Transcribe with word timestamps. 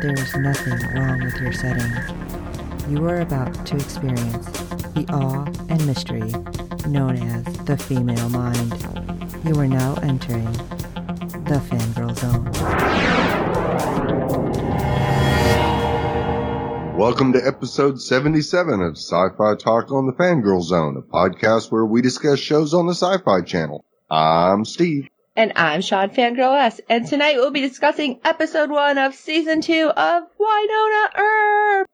there 0.00 0.14
is 0.14 0.34
nothing 0.34 0.78
wrong 0.94 1.22
with 1.22 1.36
your 1.42 1.52
setting. 1.52 1.92
You 2.88 3.06
are 3.06 3.20
about 3.20 3.66
to 3.66 3.76
experience 3.76 4.46
the 4.94 5.04
awe 5.10 5.44
and 5.68 5.86
mystery 5.86 6.32
known 6.88 7.16
as 7.18 7.44
the 7.66 7.76
female 7.76 8.30
mind. 8.30 8.72
You 9.44 9.60
are 9.60 9.68
now 9.68 9.96
entering 9.96 10.50
the 11.44 11.60
fangirl 11.68 12.16
zone. 12.16 12.46
Welcome 16.96 17.34
to 17.34 17.46
episode 17.46 18.00
77 18.00 18.80
of 18.80 18.96
Sci-Fi 18.96 19.54
Talk 19.56 19.92
on 19.92 20.06
the 20.06 20.14
Fangirl 20.14 20.62
Zone, 20.62 20.96
a 20.96 21.02
podcast 21.02 21.70
where 21.70 21.84
we 21.84 22.00
discuss 22.00 22.38
shows 22.38 22.72
on 22.72 22.86
the 22.86 22.94
Syfy 22.94 23.44
Channel. 23.44 23.84
I'm 24.10 24.64
Steve. 24.64 25.09
And 25.36 25.52
I'm 25.54 25.80
Sean 25.80 26.10
Fangirl 26.10 26.58
S. 26.58 26.80
And 26.88 27.06
tonight 27.06 27.36
we'll 27.36 27.52
be 27.52 27.60
discussing 27.60 28.18
episode 28.24 28.68
one 28.68 28.98
of 28.98 29.14
season 29.14 29.60
two 29.60 29.88
of 29.88 30.24
Wynonna 30.38 31.08
Earp. 31.16 31.88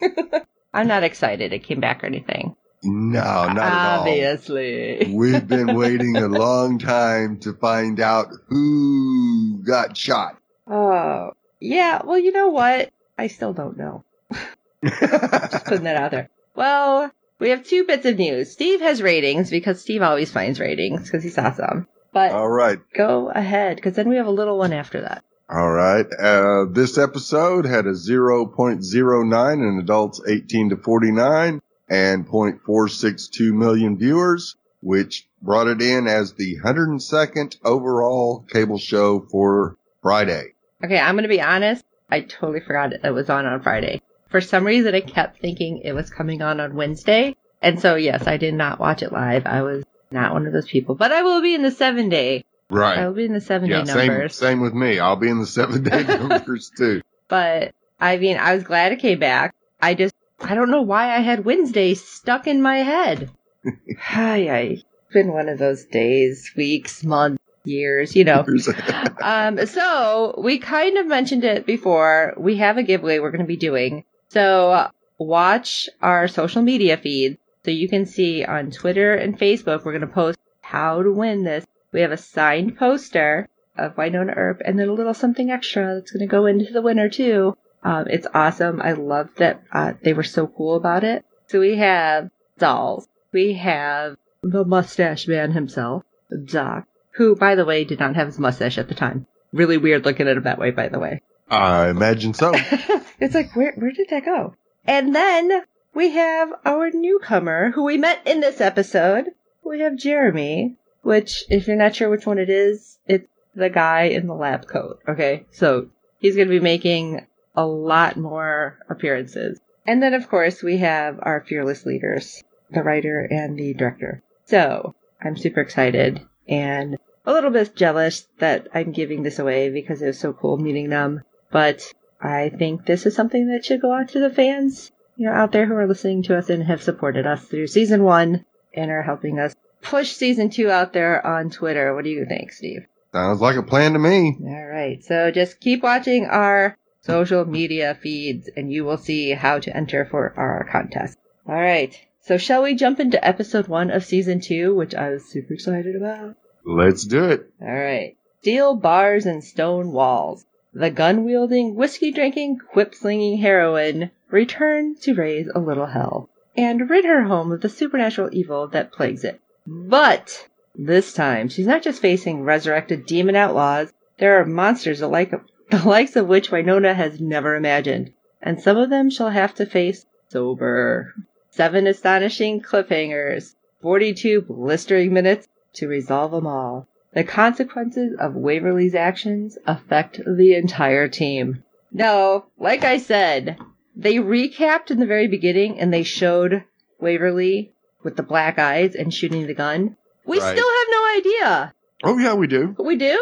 Yay! 0.00 0.40
I'm 0.72 0.86
not 0.86 1.02
excited 1.02 1.52
it 1.52 1.64
came 1.64 1.80
back 1.80 2.04
or 2.04 2.06
anything. 2.06 2.54
No, 2.84 3.20
not 3.20 3.58
at 3.58 3.72
all. 3.72 4.00
Obviously. 4.00 5.06
all. 5.06 5.16
We've 5.16 5.46
been 5.46 5.74
waiting 5.76 6.16
a 6.16 6.28
long 6.28 6.78
time 6.78 7.40
to 7.40 7.52
find 7.54 7.98
out 7.98 8.28
who 8.46 9.60
got 9.64 9.96
shot. 9.96 10.38
Oh, 10.68 11.32
yeah. 11.58 12.02
Well, 12.04 12.18
you 12.18 12.30
know 12.30 12.50
what? 12.50 12.90
I 13.18 13.26
still 13.26 13.52
don't 13.52 13.76
know. 13.76 14.04
Just 14.84 15.64
putting 15.64 15.84
that 15.84 15.96
out 15.96 16.12
there. 16.12 16.30
Well, 16.54 17.10
we 17.38 17.50
have 17.50 17.64
two 17.64 17.84
bits 17.84 18.06
of 18.06 18.18
news. 18.18 18.52
Steve 18.52 18.80
has 18.80 19.02
ratings 19.02 19.50
because 19.50 19.80
Steve 19.80 20.02
always 20.02 20.30
finds 20.30 20.60
ratings 20.60 21.04
because 21.04 21.22
he's 21.22 21.38
awesome. 21.38 21.86
But 22.12 22.32
All 22.32 22.48
right. 22.48 22.78
go 22.94 23.28
ahead 23.28 23.76
because 23.76 23.94
then 23.94 24.08
we 24.08 24.16
have 24.16 24.26
a 24.26 24.30
little 24.30 24.58
one 24.58 24.72
after 24.72 25.00
that. 25.02 25.22
All 25.50 25.70
right. 25.70 26.06
Uh, 26.18 26.66
this 26.70 26.98
episode 26.98 27.64
had 27.64 27.86
a 27.86 27.92
0.09 27.92 29.52
in 29.54 29.78
adults 29.80 30.20
18 30.26 30.70
to 30.70 30.76
49 30.76 31.60
and 31.88 32.26
0.462 32.26 33.52
million 33.52 33.96
viewers, 33.96 34.56
which 34.80 35.26
brought 35.40 35.68
it 35.68 35.80
in 35.80 36.06
as 36.06 36.34
the 36.34 36.58
102nd 36.62 37.56
overall 37.64 38.44
cable 38.50 38.78
show 38.78 39.20
for 39.30 39.76
Friday. 40.02 40.52
Okay, 40.84 40.98
I'm 40.98 41.16
gonna 41.16 41.28
be 41.28 41.40
honest. 41.40 41.84
I 42.10 42.20
totally 42.20 42.60
forgot 42.60 42.92
it 42.92 43.14
was 43.14 43.30
on 43.30 43.46
on 43.46 43.62
Friday. 43.62 44.00
For 44.28 44.40
some 44.40 44.66
reason, 44.66 44.94
I 44.94 45.00
kept 45.00 45.40
thinking 45.40 45.78
it 45.84 45.92
was 45.92 46.10
coming 46.10 46.42
on 46.42 46.60
on 46.60 46.74
Wednesday, 46.74 47.34
and 47.62 47.80
so 47.80 47.94
yes, 47.96 48.26
I 48.26 48.36
did 48.36 48.54
not 48.54 48.78
watch 48.78 49.02
it 49.02 49.12
live. 49.12 49.46
I 49.46 49.62
was 49.62 49.84
not 50.10 50.32
one 50.32 50.46
of 50.46 50.52
those 50.52 50.68
people, 50.68 50.94
but 50.94 51.12
I 51.12 51.22
will 51.22 51.40
be 51.40 51.54
in 51.54 51.62
the 51.62 51.70
seven 51.70 52.08
day. 52.08 52.44
Right. 52.70 52.98
I 52.98 53.06
will 53.06 53.14
be 53.14 53.24
in 53.24 53.32
the 53.32 53.40
seven 53.40 53.70
Yeah, 53.70 53.84
day 53.84 53.92
same, 53.92 54.28
same 54.28 54.60
with 54.60 54.74
me. 54.74 54.98
I'll 54.98 55.16
be 55.16 55.28
in 55.28 55.38
the 55.38 55.46
seven 55.46 55.82
day 55.82 56.02
numbers 56.18 56.70
too. 56.76 57.00
But 57.28 57.72
I 58.00 58.18
mean, 58.18 58.36
I 58.36 58.54
was 58.54 58.64
glad 58.64 58.92
it 58.92 59.00
came 59.00 59.18
back. 59.18 59.54
I 59.80 59.94
just 59.94 60.14
I 60.40 60.54
don't 60.54 60.70
know 60.70 60.82
why 60.82 61.14
I 61.14 61.20
had 61.20 61.44
Wednesday 61.44 61.94
stuck 61.94 62.46
in 62.46 62.60
my 62.62 62.78
head. 62.78 63.30
Hi, 63.98 64.48
I 64.48 64.60
it's 64.60 64.84
been 65.14 65.32
one 65.32 65.48
of 65.48 65.58
those 65.58 65.86
days, 65.86 66.52
weeks, 66.54 67.02
months, 67.02 67.42
years, 67.64 68.14
you 68.14 68.24
know. 68.24 68.44
um, 69.22 69.66
so 69.66 70.34
we 70.38 70.58
kind 70.58 70.98
of 70.98 71.06
mentioned 71.06 71.44
it 71.44 71.64
before. 71.64 72.34
We 72.36 72.56
have 72.58 72.76
a 72.76 72.82
giveaway 72.82 73.18
we're 73.18 73.30
going 73.30 73.40
to 73.40 73.46
be 73.46 73.56
doing. 73.56 74.04
So 74.28 74.90
watch 75.18 75.88
our 76.00 76.28
social 76.28 76.62
media 76.62 76.96
feeds 76.96 77.38
so 77.64 77.70
you 77.70 77.88
can 77.88 78.06
see 78.06 78.44
on 78.44 78.70
Twitter 78.70 79.14
and 79.14 79.38
Facebook. 79.38 79.84
We're 79.84 79.92
going 79.92 80.00
to 80.02 80.06
post 80.06 80.38
how 80.60 81.02
to 81.02 81.10
win 81.10 81.44
this. 81.44 81.66
We 81.92 82.02
have 82.02 82.12
a 82.12 82.16
signed 82.16 82.76
poster 82.76 83.48
of 83.76 83.96
Wynonna 83.96 84.36
Earp 84.36 84.60
and 84.64 84.78
then 84.78 84.88
a 84.88 84.92
little 84.92 85.14
something 85.14 85.50
extra 85.50 85.94
that's 85.94 86.10
going 86.10 86.26
to 86.26 86.30
go 86.30 86.46
into 86.46 86.72
the 86.72 86.82
winner 86.82 87.08
too. 87.08 87.56
Um, 87.82 88.06
it's 88.08 88.26
awesome. 88.34 88.82
I 88.82 88.92
love 88.92 89.30
that 89.36 89.62
uh, 89.72 89.92
they 90.02 90.12
were 90.12 90.24
so 90.24 90.46
cool 90.46 90.76
about 90.76 91.04
it. 91.04 91.24
So 91.46 91.60
we 91.60 91.76
have 91.76 92.30
dolls. 92.58 93.08
We 93.32 93.54
have 93.54 94.16
the 94.42 94.64
mustache 94.64 95.26
man 95.28 95.52
himself, 95.52 96.02
Doc, 96.44 96.86
who, 97.12 97.36
by 97.36 97.54
the 97.54 97.64
way, 97.64 97.84
did 97.84 98.00
not 98.00 98.16
have 98.16 98.26
his 98.26 98.38
mustache 98.38 98.78
at 98.78 98.88
the 98.88 98.94
time. 98.94 99.26
Really 99.52 99.78
weird 99.78 100.04
looking 100.04 100.28
at 100.28 100.36
him 100.36 100.42
that 100.44 100.58
way, 100.58 100.70
by 100.70 100.88
the 100.88 100.98
way. 100.98 101.22
I 101.50 101.88
imagine 101.88 102.34
so. 102.34 102.52
it's 103.20 103.34
like, 103.34 103.54
where, 103.56 103.72
where 103.76 103.92
did 103.92 104.08
that 104.10 104.24
go? 104.24 104.54
And 104.86 105.14
then 105.14 105.62
we 105.94 106.10
have 106.10 106.52
our 106.64 106.90
newcomer 106.90 107.70
who 107.70 107.84
we 107.84 107.96
met 107.96 108.26
in 108.26 108.40
this 108.40 108.60
episode. 108.60 109.30
We 109.64 109.80
have 109.80 109.96
Jeremy, 109.96 110.76
which, 111.02 111.44
if 111.48 111.66
you're 111.66 111.76
not 111.76 111.94
sure 111.94 112.08
which 112.08 112.26
one 112.26 112.38
it 112.38 112.50
is, 112.50 112.98
it's 113.06 113.28
the 113.54 113.70
guy 113.70 114.04
in 114.04 114.26
the 114.26 114.34
lab 114.34 114.66
coat. 114.66 115.00
Okay. 115.08 115.46
So 115.50 115.88
he's 116.20 116.36
going 116.36 116.48
to 116.48 116.54
be 116.54 116.60
making 116.60 117.26
a 117.54 117.66
lot 117.66 118.16
more 118.16 118.78
appearances. 118.88 119.58
And 119.86 120.02
then, 120.02 120.14
of 120.14 120.28
course, 120.28 120.62
we 120.62 120.78
have 120.78 121.18
our 121.22 121.44
fearless 121.46 121.86
leaders, 121.86 122.42
the 122.70 122.82
writer 122.82 123.26
and 123.30 123.58
the 123.58 123.74
director. 123.74 124.22
So 124.44 124.94
I'm 125.20 125.36
super 125.36 125.60
excited 125.60 126.20
and 126.46 126.96
a 127.26 127.32
little 127.32 127.50
bit 127.50 127.74
jealous 127.74 128.26
that 128.38 128.68
I'm 128.72 128.92
giving 128.92 129.22
this 129.22 129.38
away 129.38 129.70
because 129.70 130.00
it 130.00 130.06
was 130.06 130.18
so 130.18 130.32
cool 130.32 130.56
meeting 130.56 130.88
them. 130.88 131.22
But 131.50 131.92
I 132.20 132.50
think 132.50 132.84
this 132.84 133.06
is 133.06 133.14
something 133.14 133.48
that 133.48 133.64
should 133.64 133.80
go 133.80 133.92
out 133.92 134.10
to 134.10 134.20
the 134.20 134.30
fans, 134.30 134.90
you 135.16 135.26
know, 135.26 135.32
out 135.32 135.52
there 135.52 135.66
who 135.66 135.74
are 135.74 135.86
listening 135.86 136.22
to 136.24 136.36
us 136.36 136.50
and 136.50 136.62
have 136.62 136.82
supported 136.82 137.26
us 137.26 137.44
through 137.44 137.68
season 137.68 138.04
one 138.04 138.44
and 138.74 138.90
are 138.90 139.02
helping 139.02 139.38
us 139.38 139.54
push 139.82 140.12
season 140.12 140.50
two 140.50 140.70
out 140.70 140.92
there 140.92 141.24
on 141.26 141.50
Twitter. 141.50 141.94
What 141.94 142.04
do 142.04 142.10
you 142.10 142.26
think, 142.26 142.52
Steve? 142.52 142.86
Sounds 143.12 143.40
like 143.40 143.56
a 143.56 143.62
plan 143.62 143.94
to 143.94 143.98
me. 143.98 144.36
All 144.40 144.66
right. 144.66 145.02
So 145.02 145.30
just 145.30 145.60
keep 145.60 145.82
watching 145.82 146.26
our 146.26 146.76
social 147.00 147.44
media 147.44 147.94
feeds 147.94 148.50
and 148.54 148.70
you 148.70 148.84
will 148.84 148.98
see 148.98 149.30
how 149.30 149.58
to 149.60 149.74
enter 149.74 150.04
for 150.04 150.34
our 150.36 150.68
contest. 150.70 151.16
All 151.46 151.54
right. 151.54 151.98
So 152.20 152.36
shall 152.36 152.62
we 152.62 152.74
jump 152.74 153.00
into 153.00 153.24
episode 153.26 153.68
one 153.68 153.90
of 153.90 154.04
season 154.04 154.40
two, 154.40 154.74
which 154.74 154.94
I 154.94 155.10
was 155.10 155.24
super 155.24 155.54
excited 155.54 155.96
about? 155.96 156.36
Let's 156.64 157.04
do 157.04 157.24
it. 157.30 157.50
All 157.62 157.74
right. 157.74 158.16
Steel 158.40 158.74
bars 158.74 159.24
and 159.24 159.42
stone 159.42 159.90
walls. 159.92 160.44
The 160.74 160.90
gun 160.90 161.24
wielding, 161.24 161.76
whiskey 161.76 162.12
drinking, 162.12 162.60
whip 162.74 162.94
slinging 162.94 163.38
heroine 163.38 164.10
return 164.30 164.96
to 164.96 165.14
raise 165.14 165.48
a 165.54 165.60
little 165.60 165.86
hell 165.86 166.28
and 166.58 166.90
rid 166.90 167.06
her 167.06 167.22
home 167.22 167.52
of 167.52 167.62
the 167.62 167.68
supernatural 167.70 168.28
evil 168.32 168.68
that 168.68 168.92
plagues 168.92 169.24
it. 169.24 169.40
But 169.66 170.46
this 170.74 171.14
time, 171.14 171.48
she's 171.48 171.66
not 171.66 171.82
just 171.82 172.02
facing 172.02 172.42
resurrected 172.42 173.06
demon 173.06 173.34
outlaws. 173.34 173.92
There 174.18 174.38
are 174.38 174.44
monsters 174.44 175.00
alike, 175.00 175.32
the 175.70 175.88
likes 175.88 176.16
of 176.16 176.28
which 176.28 176.50
Wynonna 176.50 176.94
has 176.94 177.18
never 177.18 177.54
imagined, 177.56 178.12
and 178.42 178.60
some 178.60 178.76
of 178.76 178.90
them 178.90 179.08
shall 179.08 179.30
have 179.30 179.54
to 179.54 179.64
face 179.64 180.04
sober. 180.28 181.14
Seven 181.50 181.86
astonishing 181.86 182.60
cliffhangers, 182.60 183.54
42 183.80 184.42
blistering 184.42 185.14
minutes 185.14 185.48
to 185.74 185.88
resolve 185.88 186.32
them 186.32 186.46
all. 186.46 186.88
The 187.14 187.24
consequences 187.24 188.14
of 188.18 188.34
Waverly's 188.34 188.94
actions 188.94 189.56
affect 189.66 190.18
the 190.24 190.54
entire 190.54 191.08
team. 191.08 191.64
No, 191.90 192.46
like 192.58 192.84
I 192.84 192.98
said, 192.98 193.56
they 193.96 194.16
recapped 194.16 194.90
in 194.90 195.00
the 195.00 195.06
very 195.06 195.26
beginning 195.26 195.80
and 195.80 195.92
they 195.92 196.02
showed 196.02 196.64
Waverly 197.00 197.72
with 198.04 198.16
the 198.16 198.22
black 198.22 198.58
eyes 198.58 198.94
and 198.94 199.12
shooting 199.12 199.46
the 199.46 199.54
gun. 199.54 199.96
We 200.26 200.38
Right. 200.38 200.56
still 200.56 200.68
have 200.68 200.88
no 200.90 201.16
idea. 201.16 201.74
Oh 202.04 202.18
yeah, 202.18 202.34
we 202.34 202.46
do. 202.46 202.76
We 202.78 202.96
do? 202.96 203.18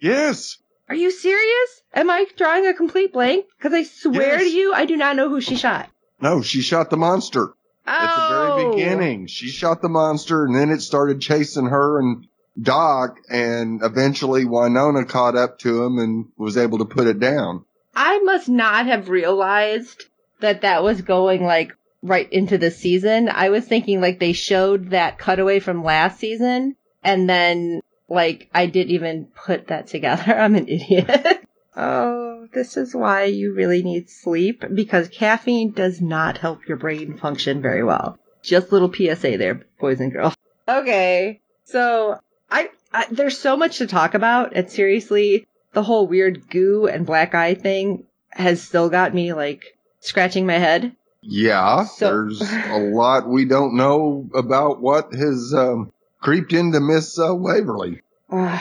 Yes. 0.00 0.58
Are 0.88 0.94
you 0.96 1.10
serious? 1.10 1.82
Am 1.94 2.10
I 2.10 2.26
drawing 2.36 2.66
a 2.66 2.74
complete 2.74 3.12
blank? 3.12 3.46
Because 3.56 3.72
I 3.72 3.84
swear 3.84 4.32
Yes. 4.32 4.42
to 4.42 4.50
you, 4.50 4.72
I 4.74 4.84
do 4.84 4.96
not 4.96 5.16
know 5.16 5.28
who 5.28 5.40
she 5.40 5.56
shot. 5.56 5.88
No, 6.20 6.42
she 6.42 6.60
shot 6.60 6.90
the 6.90 6.96
monster 6.96 7.50
at 7.86 8.16
the 8.16 8.34
very 8.34 8.50
Oh. 8.66 8.70
beginning. 8.72 9.26
She 9.28 9.48
shot 9.48 9.80
the 9.80 9.88
monster 9.88 10.44
and 10.44 10.54
then 10.54 10.70
it 10.70 10.80
started 10.80 11.20
chasing 11.20 11.66
her 11.66 11.98
and 12.00 12.26
Doc 12.60 13.18
and 13.30 13.82
eventually 13.82 14.44
Wynonna 14.44 15.08
caught 15.08 15.36
up 15.36 15.58
to 15.60 15.84
him 15.84 15.98
and 15.98 16.26
was 16.36 16.56
able 16.56 16.78
to 16.78 16.84
put 16.84 17.06
it 17.06 17.20
down. 17.20 17.64
I 17.94 18.18
must 18.20 18.48
not 18.48 18.86
have 18.86 19.08
realized 19.08 20.04
that 20.40 20.62
that 20.62 20.82
was 20.82 21.02
going 21.02 21.44
like 21.44 21.72
right 22.02 22.30
into 22.32 22.58
the 22.58 22.70
season. 22.70 23.28
I 23.28 23.50
was 23.50 23.64
thinking 23.64 24.00
like 24.00 24.18
they 24.18 24.32
showed 24.32 24.90
that 24.90 25.18
cutaway 25.18 25.60
from 25.60 25.84
last 25.84 26.18
season 26.18 26.76
and 27.02 27.28
then 27.28 27.80
like 28.08 28.48
I 28.54 28.66
didn't 28.66 28.92
even 28.92 29.26
put 29.26 29.68
that 29.68 29.86
together. 29.88 30.34
I'm 30.38 30.54
an 30.54 30.68
idiot. 30.68 31.44
oh, 31.76 32.48
this 32.52 32.76
is 32.76 32.94
why 32.94 33.24
you 33.24 33.54
really 33.54 33.82
need 33.82 34.10
sleep 34.10 34.64
because 34.74 35.08
caffeine 35.08 35.72
does 35.72 36.00
not 36.00 36.38
help 36.38 36.66
your 36.66 36.76
brain 36.76 37.16
function 37.16 37.62
very 37.62 37.84
well. 37.84 38.18
Just 38.42 38.72
little 38.72 38.92
PSA 38.92 39.36
there, 39.36 39.66
boys 39.80 40.00
and 40.00 40.12
girls. 40.12 40.34
Okay, 40.68 41.40
so 41.64 42.18
I, 42.50 42.70
I 42.92 43.06
there's 43.10 43.38
so 43.38 43.56
much 43.56 43.78
to 43.78 43.86
talk 43.86 44.14
about, 44.14 44.54
and 44.54 44.70
seriously, 44.70 45.46
the 45.72 45.82
whole 45.82 46.06
weird 46.06 46.48
goo 46.48 46.86
and 46.86 47.06
black 47.06 47.34
eye 47.34 47.54
thing 47.54 48.04
has 48.30 48.62
still 48.62 48.88
got 48.88 49.14
me 49.14 49.32
like 49.32 49.64
scratching 50.00 50.46
my 50.46 50.58
head. 50.58 50.94
Yeah, 51.20 51.84
So- 51.84 52.06
there's 52.10 52.40
a 52.40 52.78
lot 52.78 53.28
we 53.28 53.44
don't 53.44 53.76
know 53.76 54.28
about 54.34 54.80
what 54.80 55.12
has 55.12 55.52
um, 55.54 55.92
creeped 56.20 56.52
into 56.52 56.80
Miss 56.80 57.18
uh, 57.18 57.34
Waverly. 57.34 58.02
Uh, 58.30 58.60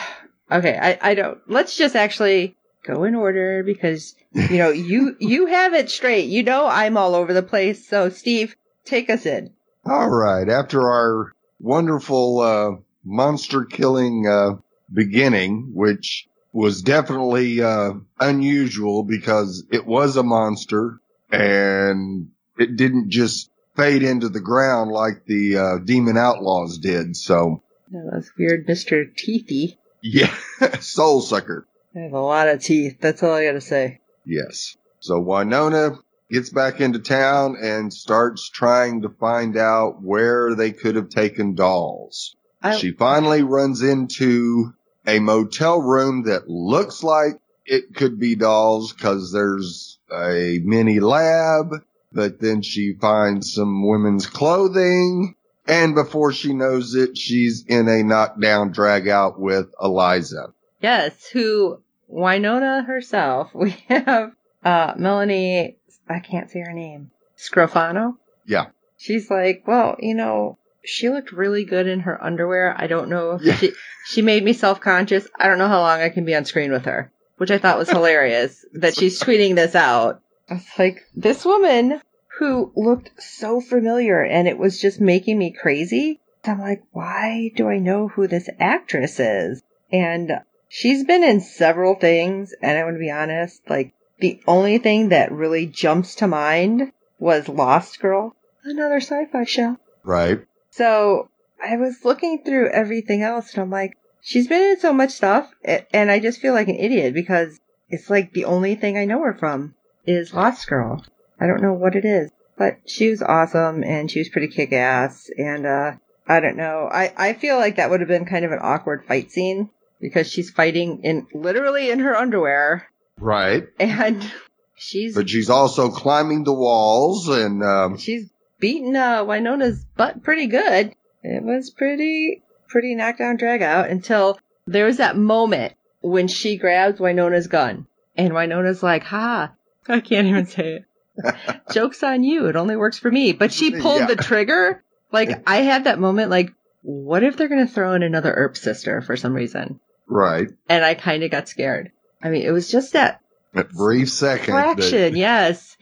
okay, 0.52 0.78
I, 0.82 1.12
I 1.12 1.16
don't. 1.16 1.40
Let's 1.48 1.78
just 1.78 1.96
actually 1.96 2.56
go 2.84 3.04
in 3.04 3.16
order 3.16 3.64
because 3.64 4.16
you 4.34 4.58
know 4.58 4.70
you 4.70 5.16
you 5.20 5.46
have 5.48 5.74
it 5.74 5.90
straight. 5.90 6.30
You 6.30 6.44
know 6.44 6.68
I'm 6.68 6.98
all 6.98 7.16
over 7.16 7.34
the 7.34 7.44
place. 7.44 7.88
So 7.88 8.10
Steve, 8.10 8.56
take 8.86 9.10
us 9.10 9.26
in. 9.26 9.54
All 9.86 10.10
right, 10.10 10.50
after 10.50 10.82
our 10.90 11.32
wonderful 11.60 12.40
uh, 12.40 12.72
monster 13.08 13.64
killing 13.66 14.28
uh, 14.28 14.58
beginning, 14.94 15.72
which 15.74 16.28
was 16.52 16.82
definitely 16.82 17.62
uh, 17.62 17.94
unusual 18.20 19.04
because 19.04 19.64
it 19.72 19.86
was 19.86 20.18
a 20.18 20.24
monster 20.24 21.00
and 21.32 22.30
it 22.58 22.76
didn't 22.76 23.10
just 23.10 23.50
fade 23.76 24.04
into 24.04 24.30
the 24.30 24.40
ground 24.40 24.92
like 24.92 25.26
the 25.26 25.58
uh, 25.58 25.78
demon 25.84 26.18
outlaws 26.18 26.78
did. 26.80 27.16
So 27.16 27.62
That 27.92 28.10
was 28.12 28.32
weird, 28.38 28.66
Mister 28.68 29.06
Teethy. 29.06 29.78
yeah, 30.02 30.34
soul 30.80 31.22
sucker. 31.22 31.68
I 31.96 32.00
have 32.00 32.14
a 32.14 32.20
lot 32.20 32.48
of 32.48 32.62
teeth. 32.62 32.98
That's 33.00 33.22
all 33.24 33.34
I 33.34 33.46
gotta 33.46 33.62
say. 33.62 34.00
Yes. 34.26 34.76
So 35.00 35.20
Winona 35.20 36.00
gets 36.32 36.50
back 36.50 36.82
into 36.82 37.00
town 37.00 37.56
and 37.62 37.94
starts 37.94 38.50
trying 38.50 39.02
to 39.04 39.10
find 39.10 39.58
out 39.58 40.02
where 40.02 40.56
they 40.56 40.72
could 40.72 40.96
have 40.96 41.10
taken 41.10 41.56
dolls. 41.56 42.36
I, 42.62 42.78
She 42.78 42.92
finally 42.92 43.44
runs 43.44 43.82
into 43.82 44.74
a 45.06 45.20
motel 45.20 45.82
room 45.82 46.24
that 46.24 46.50
looks 46.50 47.04
like 47.04 47.40
it 47.66 47.96
could 47.96 48.20
be 48.20 48.36
dolls 48.36 48.94
because 48.94 49.32
there's 49.32 50.00
a 50.12 50.60
mini 50.64 51.00
lab, 51.00 51.72
but 52.12 52.40
then 52.40 52.62
she 52.62 52.94
finds 52.94 53.54
some 53.54 53.86
women's 53.88 54.26
clothing. 54.28 55.36
And 55.68 55.96
before 55.96 56.32
she 56.32 56.54
knows 56.54 56.96
it, 56.96 57.18
she's 57.18 57.66
in 57.68 57.90
a 57.90 58.04
knockdown 58.04 58.72
drag 58.72 59.08
out 59.10 59.40
with 59.40 59.68
Eliza. 59.82 60.54
yes, 60.82 61.28
who 61.28 61.82
Wynonna 62.10 62.86
herself. 62.86 63.52
We 63.54 63.72
have 63.90 64.32
uh 64.64 64.94
Melanie. 64.98 65.76
I 66.10 66.20
can't 66.20 66.50
say 66.50 66.62
her 66.62 66.72
name. 66.74 67.12
Scrofano. 67.38 68.16
Yeah. 68.46 68.68
She's 68.98 69.30
like, 69.30 69.64
well, 69.68 69.98
you 70.00 70.16
know, 70.16 70.58
she 70.88 71.10
looked 71.10 71.32
really 71.32 71.66
good 71.66 71.88
in 71.88 72.02
her 72.02 72.22
underwear. 72.24 72.74
I 72.78 72.88
don't 72.88 73.10
know 73.10 73.32
if 73.34 73.42
Yeah. 73.44 73.56
she 73.56 73.72
she 74.06 74.22
made 74.22 74.44
me 74.44 74.54
self 74.54 74.80
conscious. 74.80 75.28
I 75.40 75.48
don't 75.48 75.58
know 75.58 75.68
how 75.68 75.82
long 75.82 76.02
I 76.02 76.10
can 76.10 76.26
be 76.26 76.36
on 76.36 76.46
screen 76.46 76.72
with 76.72 76.86
her, 76.86 77.12
which 77.38 77.52
I 77.52 77.58
thought 77.58 77.78
was 77.78 77.90
hilarious 77.90 78.66
that 78.74 78.96
she's 78.96 79.20
tweeting 79.22 79.56
this 79.56 79.76
out. 79.76 80.22
I 80.50 80.56
was 80.56 80.66
like, 80.80 81.02
this 81.16 81.44
woman 81.44 82.00
who 82.40 82.72
looked 82.76 83.12
so 83.22 83.60
familiar 83.60 84.24
and 84.24 84.48
it 84.48 84.58
was 84.58 84.80
just 84.80 85.02
making 85.02 85.38
me 85.38 85.52
crazy. 85.52 86.22
I'm 86.46 86.60
like, 86.60 86.84
why 86.92 87.52
do 87.56 87.68
I 87.68 87.80
know 87.80 88.08
who 88.08 88.28
this 88.28 88.48
actress 88.60 89.20
is? 89.20 89.62
And 89.92 90.32
she's 90.70 91.04
been 91.04 91.24
in 91.24 91.42
several 91.42 91.96
things, 91.96 92.54
and 92.62 92.78
I'm 92.78 92.86
going 92.86 92.94
to 92.94 93.00
be 93.00 93.12
honest, 93.12 93.62
like, 93.70 93.94
the 94.20 94.40
only 94.48 94.78
thing 94.78 95.10
that 95.10 95.32
really 95.34 95.66
jumps 95.66 96.16
to 96.16 96.28
mind 96.28 96.94
was 97.20 97.50
Lost 97.50 98.00
Girl, 98.00 98.34
another 98.64 99.02
sci-fi 99.02 99.44
show. 99.44 99.76
Right. 100.06 100.40
So 100.72 101.30
I 101.64 101.78
was 101.78 102.04
looking 102.04 102.44
through 102.44 102.70
everything 102.70 103.22
else 103.24 103.54
and 103.54 103.64
I'm 103.64 103.70
like, 103.72 103.98
she's 104.22 104.48
been 104.48 104.62
in 104.62 104.80
so 104.80 104.94
much 104.94 105.12
stuff 105.12 105.50
and 105.94 106.12
I 106.12 106.20
just 106.20 106.40
feel 106.40 106.54
like 106.54 106.68
an 106.68 106.76
idiot 106.76 107.14
because 107.14 107.60
it's 107.90 108.10
like 108.10 108.34
the 108.34 108.46
only 108.46 108.76
thing 108.76 108.98
I 108.98 109.06
know 109.06 109.22
her 109.24 109.34
from 109.38 109.76
is 110.06 110.34
Lost 110.34 110.68
Girl. 110.68 111.04
I 111.40 111.48
don't 111.48 111.62
know 111.62 111.74
what 111.74 111.96
it 111.96 112.06
is, 112.06 112.32
but 112.58 112.78
she 112.86 113.10
was 113.10 113.22
awesome 113.22 113.84
and 113.84 114.10
she 114.10 114.20
was 114.20 114.30
pretty 114.30 114.48
kick 114.48 114.74
ass 114.74 115.30
and, 115.38 115.66
uh, 115.66 115.92
I 116.28 116.40
don't 116.42 116.58
know. 116.58 116.90
I, 116.92 117.14
I 117.16 117.34
feel 117.34 117.58
like 117.58 117.78
that 117.78 117.90
would 117.90 118.02
have 118.02 118.10
been 118.10 118.26
kind 118.26 118.44
of 118.44 118.52
an 118.52 118.60
awkward 118.62 119.06
fight 119.06 119.32
scene 119.32 119.70
because 120.02 120.30
she's 120.30 120.50
fighting 120.50 121.02
in 121.04 121.28
literally 121.34 121.90
in 121.90 122.00
her 122.00 122.16
underwear 122.16 122.88
Right. 123.20 123.64
and 123.80 124.30
she's 124.76 125.16
But 125.16 125.30
she's 125.30 125.50
also 125.50 125.90
climbing 125.90 126.44
the 126.44 126.54
walls 126.54 127.30
and, 127.30 127.64
um, 127.64 127.98
she's 127.98 128.30
beating 128.60 128.96
uh, 128.96 129.24
Wynonna's 129.24 129.86
butt 129.96 130.24
pretty 130.24 130.48
good. 130.48 130.94
It 131.24 131.44
was 131.44 131.70
pretty, 131.72 132.44
pretty 132.68 132.96
knockdown 132.96 133.38
drag 133.38 133.62
out 133.62 133.90
until 133.90 134.40
there 134.66 134.86
was 134.86 134.98
that 134.98 135.18
moment 135.18 135.74
when 136.02 136.28
she 136.28 136.58
grabs 136.58 137.00
Wynonna's 137.00 137.48
gun. 137.48 137.88
And 138.16 138.32
Wynonna's 138.34 138.82
like, 138.84 139.04
ha, 139.04 139.52
I 139.88 140.00
can't 140.00 140.28
even 140.28 140.46
say 140.48 140.82
it. 141.18 141.36
Joke's 141.72 142.04
on 142.04 142.24
you. 142.24 142.48
It 142.48 142.56
only 142.56 142.76
works 142.76 142.98
for 143.00 143.12
me. 143.12 143.34
But 143.34 143.52
she 143.52 143.72
pulled 143.72 144.02
Yeah. 144.02 144.08
the 144.08 144.16
trigger. 144.16 144.84
Like, 145.12 145.44
I 145.48 145.58
had 145.58 145.86
that 145.86 146.00
moment, 146.00 146.30
like, 146.30 146.52
what 146.82 147.24
if 147.24 147.38
they're 147.38 147.48
going 147.48 147.66
to 147.66 147.72
throw 147.74 147.94
in 147.94 148.04
another 148.04 148.32
Earp 148.34 148.56
sister 148.58 149.02
for 149.02 149.16
some 149.18 149.34
reason? 149.34 149.80
right. 150.08 150.48
And 150.70 150.86
I 150.86 150.94
kind 150.94 151.24
of 151.24 151.32
got 151.32 151.48
scared. 151.50 151.92
I 152.24 152.30
mean, 152.30 152.44
it 152.46 152.52
was 152.52 152.70
just 152.72 152.94
that 152.94 153.20
A 153.54 153.64
brief 153.66 154.10
second. 154.10 154.54
that- 154.56 155.14
yes. 155.16 155.76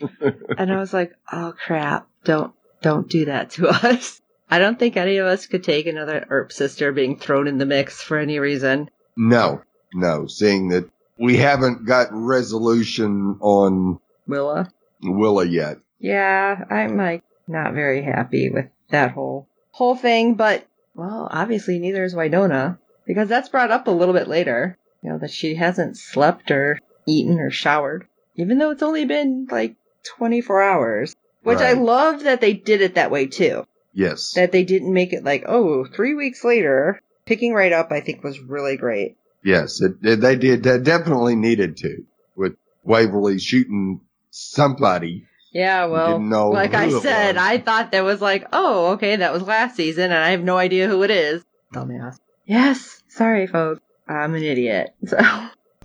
and 0.58 0.72
I 0.72 0.76
was 0.78 0.92
like, 0.92 1.12
oh 1.32 1.54
crap, 1.64 2.06
don't, 2.24 2.52
don't 2.86 3.08
do 3.08 3.24
that 3.24 3.50
to 3.50 3.66
us. 3.88 4.20
I 4.48 4.60
don't 4.60 4.78
think 4.78 4.96
any 4.96 5.16
of 5.16 5.26
us 5.26 5.46
could 5.46 5.64
take 5.64 5.86
another 5.86 6.24
Earp 6.30 6.52
sister 6.52 6.92
being 6.92 7.18
thrown 7.18 7.48
in 7.48 7.58
the 7.58 7.66
mix 7.66 8.00
for 8.00 8.16
any 8.16 8.38
reason. 8.38 8.90
No, 9.16 9.62
no, 9.92 10.28
seeing 10.28 10.68
that 10.68 10.88
we 11.18 11.36
haven't 11.36 11.84
got 11.84 12.08
resolution 12.12 13.38
on 13.40 13.98
Willa? 14.28 14.70
Willa 15.02 15.44
yet. 15.44 15.78
Yeah, 15.98 16.64
I'm 16.70 16.96
like 16.96 17.24
not 17.48 17.74
very 17.74 18.02
happy 18.02 18.50
with 18.50 18.66
that 18.90 19.10
whole, 19.10 19.48
whole 19.72 19.96
thing, 19.96 20.34
but 20.34 20.64
well, 20.94 21.26
obviously 21.28 21.80
neither 21.80 22.04
is 22.04 22.14
Wynonna 22.14 22.78
because 23.04 23.28
that's 23.28 23.48
brought 23.48 23.72
up 23.72 23.88
a 23.88 23.90
little 23.90 24.14
bit 24.14 24.28
later. 24.28 24.78
You 25.02 25.10
know, 25.10 25.18
that 25.18 25.32
she 25.32 25.56
hasn't 25.56 25.96
slept 25.96 26.52
or 26.52 26.78
eaten 27.04 27.40
or 27.40 27.50
showered, 27.50 28.06
even 28.36 28.58
though 28.58 28.70
it's 28.70 28.82
only 28.82 29.04
been 29.06 29.48
like 29.50 29.74
24 30.18 30.62
hours, 30.62 31.16
which 31.46 31.58
I 31.60 31.72
love 31.72 32.24
that 32.24 32.40
they 32.40 32.52
did 32.52 32.80
it 32.82 32.94
that 32.96 33.10
way 33.10 33.26
too. 33.26 33.66
Yes. 33.92 34.32
that 34.34 34.52
they 34.52 34.62
didn't 34.64 34.92
make 34.92 35.14
it 35.14 35.24
like, 35.24 35.44
oh, 35.48 35.86
three 35.86 36.14
weeks 36.14 36.44
later, 36.44 37.00
picking 37.24 37.54
right 37.54 37.72
up, 37.72 37.90
I 37.92 38.00
think 38.00 38.22
was 38.22 38.38
really 38.40 38.76
great. 38.76 39.16
yes, 39.42 39.80
it, 39.80 39.92
it- 40.02 40.20
they 40.20 40.36
did. 40.36 40.62
They 40.64 40.78
definitely 40.78 41.34
needed 41.36 41.78
to 41.78 42.04
with 42.36 42.56
Waverly 42.82 43.38
shooting 43.38 44.00
somebody. 44.30 45.26
Yeah, 45.52 45.86
well, 45.86 46.12
didn't 46.18 46.28
know 46.28 46.50
like 46.50 46.74
I 46.74 46.90
said, 46.90 47.36
was. 47.36 47.42
I 47.42 47.56
thought 47.58 47.92
that 47.92 48.04
was 48.04 48.20
like, 48.20 48.46
oh, 48.52 48.92
okay, 48.92 49.16
that 49.16 49.32
was 49.32 49.42
last 49.42 49.74
season, 49.76 50.04
and 50.04 50.14
I 50.14 50.32
have 50.32 50.42
no 50.44 50.58
idea 50.58 50.86
who 50.88 51.02
it 51.02 51.10
is. 51.10 51.42
Dumbass. 51.72 52.18
Yes, 52.44 53.02
sorry, 53.08 53.46
folks. 53.46 53.80
I'm 54.06 54.34
an 54.34 54.42
idiot. 54.42 54.90
So, 55.08 55.16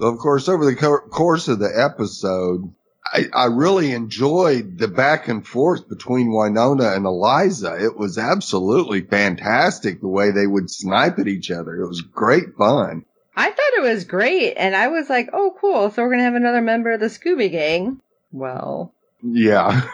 Of 0.07 0.17
course, 0.17 0.49
over 0.49 0.65
the 0.65 0.75
co- 0.75 1.07
course 1.09 1.47
of 1.47 1.59
the 1.59 1.71
episode, 1.73 2.73
I, 3.13 3.25
I 3.33 3.45
really 3.45 3.91
enjoyed 3.91 4.77
the 4.77 4.87
back 4.87 5.27
and 5.27 5.45
forth 5.45 5.89
between 5.89 6.29
Wynonna 6.29 6.95
and 6.95 7.05
Eliza. 7.05 7.77
It 7.83 7.97
was 7.97 8.17
absolutely 8.17 9.01
fantastic 9.01 9.99
the 9.99 10.07
way 10.07 10.31
they 10.31 10.47
would 10.47 10.69
snipe 10.69 11.19
at 11.19 11.27
each 11.27 11.51
other. 11.51 11.81
It 11.81 11.87
was 11.87 12.01
great 12.01 12.55
fun. 12.57 13.05
I 13.35 13.49
thought 13.49 13.73
it 13.77 13.81
was 13.81 14.05
great, 14.05 14.55
and 14.55 14.75
I 14.75 14.87
was 14.87 15.09
like, 15.09 15.29
oh, 15.33 15.55
cool, 15.59 15.89
so 15.89 16.03
we're 16.03 16.11
gonna 16.11 16.23
have 16.23 16.35
another 16.35 16.61
member 16.61 16.91
of 16.91 16.99
the 16.99 17.07
Scooby 17.07 17.51
Gang. 17.51 17.99
Well, 18.31 18.93
Yeah. 19.23 19.81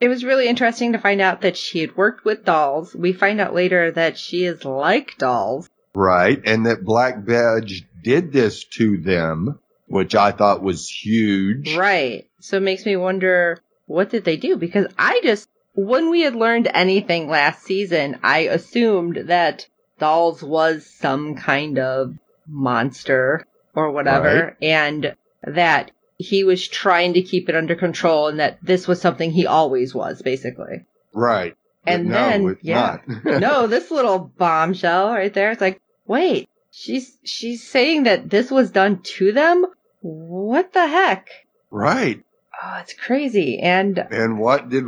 It 0.00 0.08
was 0.08 0.24
really 0.24 0.46
interesting 0.48 0.92
to 0.92 0.98
find 0.98 1.20
out 1.20 1.40
that 1.40 1.56
she 1.56 1.80
had 1.80 1.96
worked 1.96 2.24
with 2.24 2.44
dolls. 2.44 2.94
We 2.94 3.12
find 3.12 3.40
out 3.40 3.54
later 3.54 3.90
that 3.92 4.16
she 4.16 4.44
is 4.44 4.64
like 4.64 5.18
dolls. 5.18 5.68
Right. 5.94 6.40
And 6.44 6.66
that 6.66 6.84
Black 6.84 7.24
Badge 7.24 7.84
did 8.04 8.32
this 8.32 8.64
to 8.76 8.98
them, 8.98 9.58
which 9.88 10.14
I 10.14 10.32
thought 10.32 10.62
was 10.62 10.88
huge. 10.88 11.74
Right. 11.74 12.28
So 12.40 12.58
it 12.58 12.62
makes 12.62 12.86
me 12.86 12.96
wonder 12.96 13.58
what 13.86 14.10
did 14.10 14.24
they 14.24 14.36
do? 14.36 14.56
Because 14.56 14.86
I 14.98 15.20
just, 15.22 15.48
when 15.74 16.10
we 16.10 16.22
had 16.22 16.34
learned 16.34 16.70
anything 16.72 17.28
last 17.28 17.62
season, 17.62 18.18
I 18.22 18.40
assumed 18.40 19.28
that 19.28 19.66
Dolls 19.98 20.42
was 20.42 20.86
some 20.86 21.34
kind 21.36 21.78
of 21.78 22.14
monster 22.46 23.46
or 23.74 23.90
whatever, 23.90 24.56
and 24.60 25.14
that 25.42 25.90
he 26.16 26.44
was 26.44 26.66
trying 26.66 27.14
to 27.14 27.22
keep 27.22 27.48
it 27.48 27.54
under 27.54 27.76
control 27.76 28.28
and 28.28 28.40
that 28.40 28.58
this 28.62 28.88
was 28.88 29.00
something 29.00 29.30
he 29.30 29.46
always 29.46 29.94
was, 29.94 30.20
basically. 30.20 30.84
Right. 31.14 31.56
And 31.86 32.08
no, 32.08 32.14
then, 32.14 32.58
yeah. 32.60 32.98
no, 33.24 33.66
this 33.66 33.90
little 33.90 34.18
bombshell 34.18 35.12
right 35.12 35.32
there, 35.32 35.52
it's 35.52 35.60
like, 35.60 35.80
wait, 36.06 36.48
she's 36.70 37.16
she's 37.24 37.66
saying 37.66 38.04
that 38.04 38.28
this 38.28 38.50
was 38.50 38.70
done 38.70 39.00
to 39.02 39.32
them. 39.32 39.64
What 40.00 40.72
the 40.72 40.86
heck? 40.86 41.28
Right. 41.70 42.22
Oh, 42.62 42.78
it's 42.80 42.92
crazy. 42.94 43.60
And 43.60 43.98
And 43.98 44.38
what 44.38 44.68
did 44.68 44.84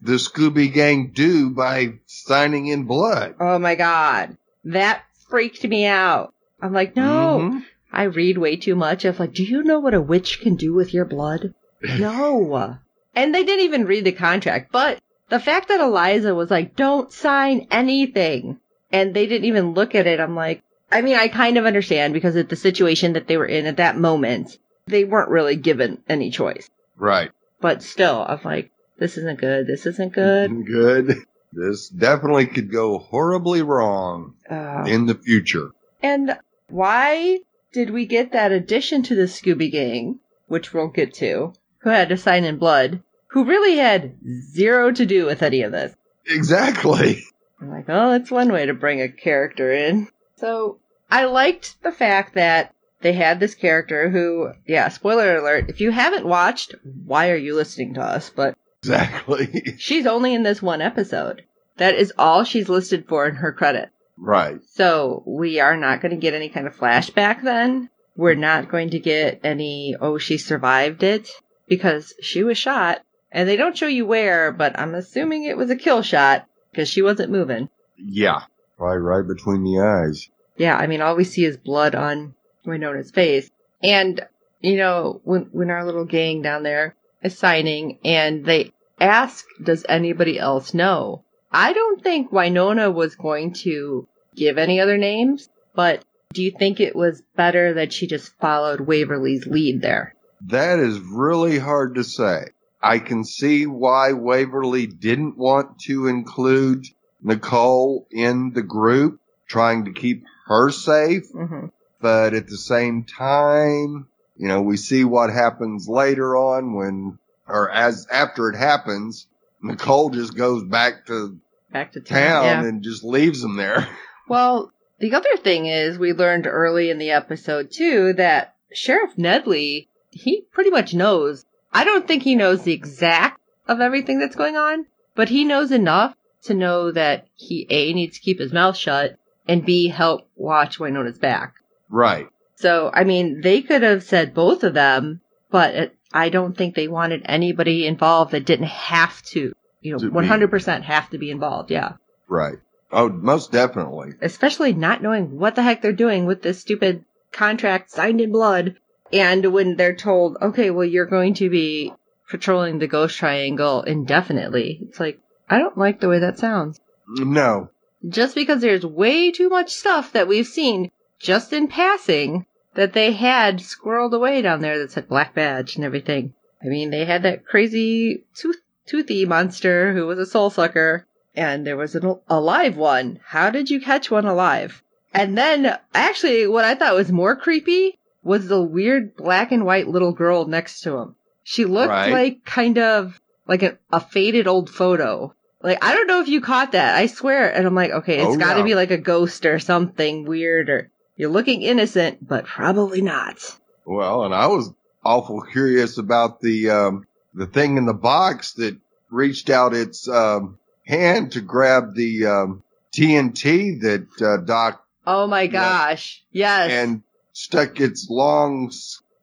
the 0.00 0.14
Scooby 0.14 0.72
Gang 0.72 1.10
do 1.14 1.50
by 1.50 1.94
signing 2.06 2.66
in 2.66 2.84
blood? 2.84 3.34
oh 3.40 3.58
my 3.58 3.74
god, 3.74 4.36
that 4.64 5.02
freaked 5.28 5.64
me 5.64 5.86
out. 5.86 6.32
I'm 6.60 6.72
like, 6.72 6.96
no. 6.96 7.38
Mhm. 7.52 7.64
I 7.92 8.04
read 8.04 8.38
way 8.38 8.56
too 8.56 8.74
much 8.74 9.04
of 9.04 9.20
like, 9.20 9.34
do 9.34 9.44
you 9.44 9.62
know 9.62 9.78
what 9.78 9.94
a 9.94 10.00
witch 10.00 10.40
can 10.40 10.56
do 10.56 10.72
with 10.74 10.94
your 10.94 11.04
blood? 11.04 11.54
No. 11.98 12.78
and 13.14 13.34
they 13.34 13.44
didn't 13.44 13.64
even 13.64 13.84
read 13.86 14.04
the 14.04 14.12
contract, 14.12 14.70
but 14.72 14.98
the 15.28 15.40
fact 15.40 15.68
that 15.68 15.80
Eliza 15.80 16.34
was 16.34 16.50
like, 16.50 16.76
don't 16.76 17.12
sign 17.12 17.66
anything. 17.70 18.58
And 18.90 19.12
they 19.14 19.26
didn't 19.26 19.46
even 19.46 19.72
look 19.74 19.94
at 19.94 20.06
it. 20.06 20.20
I'm 20.20 20.34
like, 20.36 20.62
I 20.92 21.00
mean, 21.00 21.16
I 21.16 21.28
kind 21.28 21.56
of 21.56 21.64
understand 21.66 22.12
because 22.12 22.36
of 22.36 22.48
the 22.48 22.56
situation 22.56 23.14
that 23.14 23.26
they 23.26 23.36
were 23.36 23.46
in 23.46 23.66
at 23.66 23.78
that 23.78 23.96
moment. 23.96 24.58
They 24.86 25.04
weren't 25.04 25.30
really 25.30 25.56
given 25.56 26.02
any 26.08 26.30
choice. 26.30 26.68
Right. 26.96 27.30
But 27.60 27.82
still, 27.82 28.24
I'm 28.28 28.40
like, 28.44 28.70
this 28.98 29.16
isn't 29.16 29.40
good. 29.40 29.66
This 29.66 29.86
isn't 29.86 30.12
good. 30.12 30.66
Good. 30.66 31.16
This 31.52 31.88
definitely 31.88 32.46
could 32.46 32.70
go 32.70 32.98
horribly 32.98 33.62
wrong 33.62 34.34
Uh, 34.48 34.84
in 34.86 35.06
the 35.06 35.14
future. 35.14 35.70
And 36.02 36.38
why 36.68 37.40
did 37.72 37.90
we 37.90 38.06
get 38.06 38.32
that 38.32 38.52
addition 38.52 39.02
to 39.04 39.14
the 39.14 39.22
Scooby 39.28 39.70
Gang, 39.70 40.18
which 40.46 40.74
we'll 40.74 40.88
get 40.88 41.14
to, 41.14 41.52
who 41.78 41.90
had 41.90 42.08
to 42.08 42.16
sign 42.16 42.44
in 42.44 42.58
blood, 42.58 43.02
who 43.28 43.44
really 43.44 43.76
had 43.76 44.14
zero 44.52 44.90
to 44.92 45.06
do 45.06 45.26
with 45.26 45.42
any 45.42 45.62
of 45.62 45.72
this? 45.72 45.94
Exactly. 46.26 47.22
I'm 47.60 47.70
like, 47.70 47.86
oh, 47.88 48.10
that's 48.10 48.30
one 48.30 48.52
way 48.52 48.66
to 48.66 48.74
bring 48.74 49.00
a 49.00 49.08
character 49.08 49.72
in. 49.72 50.08
So 50.36 50.80
I 51.12 51.26
liked 51.26 51.82
the 51.82 51.92
fact 51.92 52.36
that 52.36 52.74
they 53.02 53.12
had 53.12 53.38
this 53.38 53.54
character 53.54 54.08
who, 54.08 54.52
yeah, 54.66 54.88
spoiler 54.88 55.36
alert, 55.36 55.68
if 55.68 55.78
you 55.82 55.90
haven't 55.90 56.24
watched, 56.24 56.74
why 57.04 57.28
are 57.28 57.36
you 57.36 57.54
listening 57.54 57.92
to 57.94 58.00
us? 58.00 58.30
But 58.30 58.56
Exactly. 58.82 59.74
she's 59.78 60.06
only 60.06 60.32
in 60.32 60.42
this 60.42 60.62
one 60.62 60.80
episode. 60.80 61.42
That 61.76 61.96
is 61.96 62.14
all 62.16 62.44
she's 62.44 62.70
listed 62.70 63.06
for 63.06 63.26
in 63.26 63.34
her 63.36 63.52
credit. 63.52 63.90
right. 64.16 64.58
So 64.70 65.22
we 65.26 65.60
are 65.60 65.76
not 65.76 66.00
going 66.00 66.12
to 66.12 66.20
get 66.20 66.32
any 66.32 66.48
kind 66.48 66.66
of 66.66 66.74
flashback 66.74 67.42
then. 67.42 67.90
We're 68.16 68.34
not 68.34 68.70
going 68.70 68.88
to 68.90 68.98
get 68.98 69.40
any, 69.44 69.94
oh, 70.00 70.16
she 70.16 70.38
survived 70.38 71.02
it 71.02 71.28
because 71.68 72.14
she 72.22 72.42
was 72.42 72.56
shot. 72.56 73.02
And 73.30 73.46
they 73.46 73.56
don't 73.56 73.76
show 73.76 73.86
you 73.86 74.06
where, 74.06 74.50
but 74.50 74.78
I'm 74.78 74.94
assuming 74.94 75.44
it 75.44 75.58
was 75.58 75.68
a 75.68 75.76
kill 75.76 76.00
shot 76.00 76.46
because 76.70 76.88
she 76.88 77.02
wasn't 77.02 77.32
moving. 77.32 77.68
Yeah. 77.98 78.44
Probably 78.78 78.96
right 78.96 79.26
between 79.26 79.62
the 79.62 79.78
eyes. 79.78 80.30
Yeah, 80.62 80.76
I 80.76 80.86
mean, 80.86 81.00
all 81.00 81.16
we 81.16 81.24
see 81.24 81.44
is 81.44 81.56
blood 81.56 81.96
on 81.96 82.36
Wynonna's 82.64 83.10
face. 83.10 83.50
And, 83.82 84.24
you 84.60 84.76
know, 84.76 85.20
when, 85.24 85.48
when 85.50 85.70
our 85.70 85.84
little 85.84 86.04
gang 86.04 86.40
down 86.40 86.62
there 86.62 86.94
is 87.20 87.36
signing 87.36 87.98
and 88.04 88.44
they 88.44 88.70
ask, 89.00 89.44
does 89.60 89.84
anybody 89.88 90.38
else 90.38 90.72
know? 90.72 91.24
I 91.50 91.72
don't 91.72 92.00
think 92.00 92.30
Wynonna 92.30 92.94
was 92.94 93.16
going 93.16 93.54
to 93.64 94.06
give 94.36 94.56
any 94.56 94.78
other 94.78 94.96
names, 94.96 95.48
but 95.74 96.04
do 96.32 96.44
you 96.44 96.52
think 96.56 96.78
it 96.78 96.94
was 96.94 97.24
better 97.34 97.74
that 97.74 97.92
she 97.92 98.06
just 98.06 98.32
followed 98.38 98.82
Waverly's 98.82 99.48
lead 99.48 99.82
there? 99.82 100.14
That 100.46 100.78
is 100.78 101.00
really 101.00 101.58
hard 101.58 101.96
to 101.96 102.04
say. 102.04 102.50
I 102.80 103.00
can 103.00 103.24
see 103.24 103.66
why 103.66 104.12
Waverly 104.12 104.86
didn't 104.86 105.36
want 105.36 105.80
to 105.86 106.06
include 106.06 106.86
Nicole 107.20 108.06
in 108.12 108.52
the 108.52 108.62
group, 108.62 109.18
trying 109.52 109.84
to 109.84 109.92
keep 109.92 110.24
her 110.46 110.70
safe. 110.70 111.28
hmm 111.30 111.66
But 112.00 112.32
at 112.34 112.48
the 112.48 112.56
same 112.56 113.04
time, 113.04 114.08
you 114.36 114.48
know, 114.48 114.62
we 114.62 114.76
see 114.78 115.04
what 115.04 115.30
happens 115.30 115.86
later 115.88 116.36
on 116.36 116.72
when, 116.74 117.18
or 117.46 117.70
as 117.70 118.06
after 118.10 118.48
it 118.48 118.56
happens, 118.56 119.26
Nicole 119.62 120.08
just 120.10 120.34
goes 120.34 120.64
back 120.64 121.06
to 121.06 121.38
Back 121.70 121.92
to 121.92 122.00
town. 122.00 122.18
town 122.18 122.44
yeah. 122.44 122.64
and 122.68 122.82
just 122.82 123.04
leaves 123.04 123.40
them 123.42 123.56
there. 123.56 123.86
Well, 124.28 124.72
the 125.00 125.14
other 125.14 125.36
thing 125.36 125.66
is 125.66 125.98
we 125.98 126.12
learned 126.12 126.46
early 126.46 126.88
in 126.90 126.98
the 126.98 127.10
episode 127.10 127.70
too 127.72 128.12
that 128.14 128.54
Sheriff 128.72 129.16
Nedley, 129.16 129.88
he 130.10 130.42
pretty 130.52 130.70
much 130.70 130.94
knows. 130.94 131.44
I 131.72 131.84
don't 131.84 132.06
think 132.06 132.22
he 132.22 132.36
knows 132.36 132.62
the 132.62 132.72
exact 132.72 133.40
of 133.66 133.80
everything 133.80 134.20
that's 134.20 134.36
going 134.36 134.56
on, 134.56 134.86
but 135.16 135.28
he 135.28 135.44
knows 135.44 135.72
enough 135.72 136.14
to 136.44 136.54
know 136.54 136.92
that 136.92 137.26
he 137.34 137.66
A 137.68 137.92
needs 137.92 138.16
to 138.16 138.22
keep 138.22 138.38
his 138.38 138.52
mouth 138.52 138.76
shut 138.76 139.18
and 139.46 139.64
B 139.64 139.88
help 139.88 140.28
watch 140.36 140.78
Wynonna's 140.78 141.18
back. 141.18 141.54
Right. 141.88 142.28
So, 142.56 142.90
I 142.92 143.04
mean, 143.04 143.40
they 143.40 143.62
could 143.62 143.82
have 143.82 144.04
said 144.04 144.34
both 144.34 144.62
of 144.62 144.74
them, 144.74 145.20
but 145.50 145.74
it, 145.74 145.96
I 146.12 146.28
don't 146.28 146.56
think 146.56 146.74
they 146.74 146.88
wanted 146.88 147.22
anybody 147.24 147.86
involved 147.86 148.32
that 148.32 148.46
didn't 148.46 148.66
have 148.66 149.20
to, 149.22 149.52
you 149.80 149.92
know, 149.92 149.98
To 149.98 150.10
100% 150.10 150.82
have 150.82 151.10
to 151.10 151.18
be 151.18 151.30
involved. 151.30 151.70
Yeah. 151.70 151.94
Right. 152.28 152.58
Oh, 152.92 153.08
most 153.08 153.52
definitely. 153.52 154.12
especially 154.20 154.74
not 154.74 155.02
knowing 155.02 155.38
what 155.38 155.54
the 155.54 155.62
heck 155.62 155.80
they're 155.80 155.92
doing 155.92 156.26
with 156.26 156.42
this 156.42 156.60
stupid 156.60 157.04
contract 157.32 157.90
signed 157.90 158.20
in 158.20 158.30
blood. 158.30 158.76
And 159.12 159.52
when 159.52 159.76
they're 159.76 159.96
told, 159.96 160.36
okay, 160.40 160.70
well, 160.70 160.84
you're 160.84 161.06
going 161.06 161.34
to 161.34 161.50
be 161.50 161.92
patrolling 162.30 162.78
the 162.78 162.86
Ghost 162.86 163.16
Triangle 163.16 163.82
indefinitely, 163.82 164.78
it's 164.82 165.00
like, 165.00 165.20
I 165.48 165.58
don't 165.58 165.76
like 165.76 166.00
the 166.00 166.08
way 166.08 166.20
that 166.20 166.38
sounds. 166.38 166.80
No. 167.08 167.70
Just 168.08 168.34
because 168.34 168.60
there's 168.60 168.84
way 168.84 169.30
too 169.30 169.48
much 169.48 169.70
stuff 169.72 170.12
that 170.12 170.28
we've 170.28 170.46
seen 170.46 170.90
just 171.20 171.52
in 171.52 171.68
passing 171.68 172.46
that 172.74 172.92
they 172.94 173.12
had 173.12 173.58
squirreled 173.58 174.12
away 174.14 174.42
down 174.42 174.60
there 174.60 174.78
that 174.78 174.90
said 174.92 175.08
Black 175.08 175.34
Badge 175.34 175.76
and 175.76 175.84
everything. 175.84 176.34
I 176.62 176.66
mean, 176.66 176.90
they 176.90 177.04
had 177.04 177.22
that 177.24 177.44
crazy 177.46 178.24
tooth, 178.34 178.60
toothy 178.86 179.24
monster 179.26 179.92
who 179.92 180.06
was 180.06 180.18
a 180.18 180.26
soul 180.26 180.50
sucker, 180.50 181.06
and 181.34 181.66
there 181.66 181.76
was 181.76 181.94
an 181.94 182.04
al- 182.04 182.22
alive 182.28 182.76
one. 182.76 183.20
How 183.26 183.50
did 183.50 183.70
you 183.70 183.80
catch 183.80 184.10
one 184.10 184.26
alive? 184.26 184.82
And 185.14 185.36
then, 185.36 185.76
actually, 185.94 186.46
what 186.46 186.64
I 186.64 186.74
thought 186.74 186.94
was 186.94 187.12
more 187.12 187.36
creepy 187.36 187.98
was 188.24 188.48
the 188.48 188.62
weird 188.62 189.16
black 189.16 189.52
and 189.52 189.64
white 189.66 189.86
little 189.88 190.12
girl 190.12 190.46
next 190.46 190.80
to 190.82 190.96
him. 190.96 191.16
She 191.44 191.64
looked 191.64 191.90
Right. 191.90 192.12
like 192.12 192.44
kind 192.44 192.78
of 192.78 193.20
like 193.46 193.62
a, 193.62 193.76
a 193.92 194.00
faded 194.00 194.46
old 194.46 194.70
photo. 194.70 195.34
Like, 195.62 195.84
I 195.84 195.94
don't 195.94 196.06
know 196.06 196.20
if 196.20 196.28
you 196.28 196.40
caught 196.40 196.72
that. 196.72 196.96
I 196.96 197.06
swear. 197.06 197.52
And 197.54 197.66
I'm 197.66 197.74
like, 197.74 197.90
okay, 197.92 198.16
it's 198.18 198.34
Oh, 198.34 198.38
gotta 198.38 198.60
yeah. 198.60 198.64
be 198.64 198.74
like 198.74 198.90
a 198.90 198.98
ghost 198.98 199.46
or 199.46 199.58
something 199.58 200.24
weird 200.24 200.68
or 200.68 200.90
you're 201.16 201.30
looking 201.30 201.62
innocent, 201.62 202.26
but 202.26 202.46
probably 202.46 203.00
not. 203.02 203.36
Well, 203.84 204.24
and 204.24 204.34
I 204.34 204.46
was 204.48 204.70
awful 205.04 205.42
curious 205.42 205.98
about 205.98 206.40
the 206.40 206.70
um, 206.70 207.06
the 207.34 207.46
thing 207.46 207.76
in 207.76 207.86
the 207.86 207.94
box 207.94 208.52
that 208.54 208.76
reached 209.10 209.50
out 209.50 209.74
its 209.74 210.08
um, 210.08 210.58
hand 210.86 211.32
to 211.32 211.40
grab 211.40 211.94
the 211.94 212.26
um, 212.26 212.62
TNT 212.92 213.80
that 213.82 214.06
uh, 214.22 214.44
Doc 214.44 214.84
Oh 215.06 215.26
my 215.26 215.46
gosh. 215.48 216.22
Yes. 216.32 216.70
and 216.70 217.02
stuck 217.32 217.80
its 217.80 218.08
long 218.08 218.70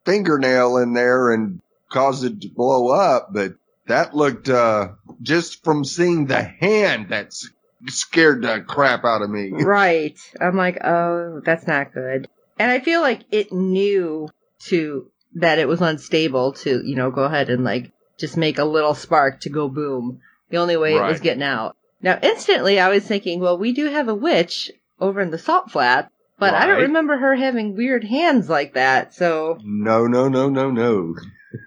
fingernail 0.04 0.76
in 0.78 0.92
there 0.94 1.32
and 1.32 1.60
caused 1.90 2.24
it 2.24 2.40
to 2.42 2.48
blow 2.48 2.88
up. 2.88 3.28
But 3.32 3.54
that 3.90 4.14
looked 4.14 4.48
uh, 4.48 4.92
just 5.20 5.64
from 5.64 5.84
seeing 5.84 6.26
the 6.26 6.42
hand 6.42 7.06
that's 7.08 7.50
scared 7.88 8.42
the 8.42 8.64
crap 8.66 9.04
out 9.04 9.22
of 9.22 9.30
me. 9.30 9.50
Right. 9.64 10.18
I'm 10.40 10.56
like, 10.56 10.82
oh, 10.84 11.40
that's 11.44 11.66
not 11.66 11.92
good. 11.92 12.28
And 12.58 12.70
I 12.70 12.80
feel 12.80 13.00
like 13.00 13.22
it 13.30 13.52
knew 13.52 14.28
to 14.66 15.10
that 15.34 15.58
it 15.58 15.68
was 15.68 15.80
unstable 15.80 16.52
to, 16.52 16.82
you 16.84 16.94
know, 16.96 17.10
go 17.10 17.24
ahead 17.24 17.50
and 17.50 17.64
like 17.64 17.92
just 18.18 18.36
make 18.36 18.58
a 18.58 18.64
little 18.64 18.94
spark 18.94 19.40
to 19.40 19.50
go 19.50 19.68
boom. 19.68 20.20
The 20.50 20.58
only 20.58 20.76
way 20.76 20.94
it 20.96 21.02
was 21.02 21.20
getting 21.20 21.42
out. 21.42 21.76
Now, 22.02 22.18
instantly 22.22 22.80
I 22.80 22.88
was 22.88 23.04
thinking, 23.04 23.40
well, 23.40 23.58
we 23.58 23.72
do 23.72 23.86
have 23.86 24.08
a 24.08 24.14
witch 24.14 24.70
over 25.00 25.20
in 25.20 25.30
the 25.30 25.38
salt 25.38 25.70
flat, 25.70 26.10
but 26.38 26.54
I 26.54 26.66
don't 26.66 26.82
remember 26.82 27.16
her 27.16 27.34
having 27.34 27.76
weird 27.76 28.04
hands 28.04 28.48
like 28.48 28.74
that. 28.74 29.14
So 29.14 29.58
No, 29.62 30.06
no, 30.06 30.28
no, 30.28 30.48
no, 30.48 30.70
no. 30.70 31.14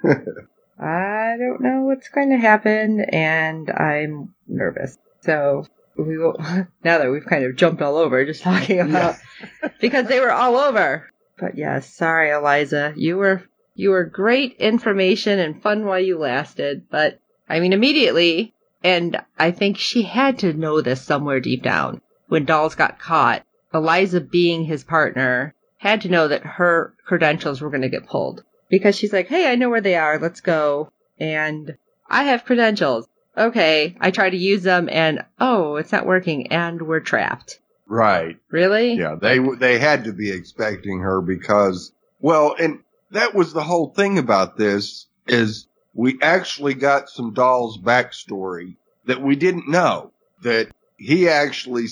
I 0.84 1.38
don't 1.38 1.62
know 1.62 1.84
what's 1.84 2.10
going 2.10 2.32
to 2.32 2.38
happen 2.38 3.00
and 3.00 3.70
I'm 3.70 4.34
nervous. 4.48 4.98
So 5.22 5.66
we 5.98 6.18
will, 6.18 6.36
now 6.84 6.98
that 6.98 7.10
we've 7.10 7.25
kind 7.25 7.46
of 7.46 7.56
jumped 7.56 7.82
all 7.82 7.96
over 7.96 8.25
just 8.25 8.44
talking 8.44 8.82
about, 8.82 9.16
because 9.80 10.08
they 10.08 10.20
were 10.20 10.32
all 10.32 10.58
over. 10.58 11.10
But 11.40 11.58
yes, 11.58 11.90
sorry, 11.90 12.32
Eliza. 12.32 12.94
You 12.98 13.16
were, 13.16 13.44
you 13.75 13.92
were 13.92 14.04
great 14.04 14.58
information 14.58 15.40
and 15.40 15.63
fun 15.63 15.86
while 15.86 16.02
you 16.02 16.18
lasted. 16.18 16.90
But 16.90 17.20
I 17.48 17.62
mean, 17.62 17.72
immediately, 17.72 18.54
and 18.84 19.22
I 19.40 19.52
think 19.52 19.78
she 19.78 20.02
had 20.02 20.40
to 20.40 20.52
know 20.52 20.82
this 20.82 21.02
somewhere 21.02 21.40
deep 21.40 21.63
down 21.63 22.02
when 22.28 22.44
Dolls 22.44 22.75
got 22.75 23.00
caught. 23.00 23.44
Eliza 23.74 24.20
being 24.20 24.66
his 24.66 24.84
partner 24.84 25.56
had 25.78 26.02
to 26.02 26.10
know 26.10 26.28
that 26.28 26.44
her 26.44 26.94
credentials 27.06 27.62
were 27.62 27.70
going 27.70 27.82
to 27.82 27.90
get 27.90 28.06
pulled 28.06 28.44
because 28.74 28.96
she's 28.96 29.13
like, 29.13 29.27
Hey, 29.27 29.51
I 29.51 29.53
know 29.53 29.70
where 29.70 29.82
they 29.82 29.96
are. 29.96 30.18
Let's 30.18 30.42
go. 30.42 30.92
And 31.20 31.77
I 32.10 32.24
have 32.24 32.44
credentials. 32.44 33.08
Okay. 33.38 33.96
I 34.01 34.10
try 34.10 34.32
to 34.32 34.36
use 34.36 34.63
them 34.63 34.89
and 34.92 35.24
oh, 35.39 35.75
it's 35.75 35.92
not 35.92 36.08
working 36.08 36.51
and 36.51 36.82
we're 36.82 37.00
trapped. 37.00 37.60
Right. 37.86 38.38
Really? 38.50 38.96
Yeah, 38.96 39.13
they 39.22 39.38
they 39.60 39.77
had 39.77 40.06
to 40.06 40.13
be 40.13 40.32
expecting 40.32 41.01
her 41.01 41.22
because 41.22 41.92
well, 42.20 42.56
and 42.58 42.80
that 43.12 43.36
was 43.36 43.53
the 43.53 43.63
whole 43.63 43.94
thing 43.94 44.18
about 44.18 44.58
this 44.58 45.06
is 45.27 45.68
we 45.94 46.18
actually 46.20 46.74
got 46.74 47.10
some 47.10 47.34
doll's 47.34 47.77
backstory 47.77 48.77
that 49.06 49.22
we 49.22 49.36
didn't 49.36 49.70
know 49.70 50.13
that 50.42 50.70
he 50.98 51.30
actually 51.30 51.86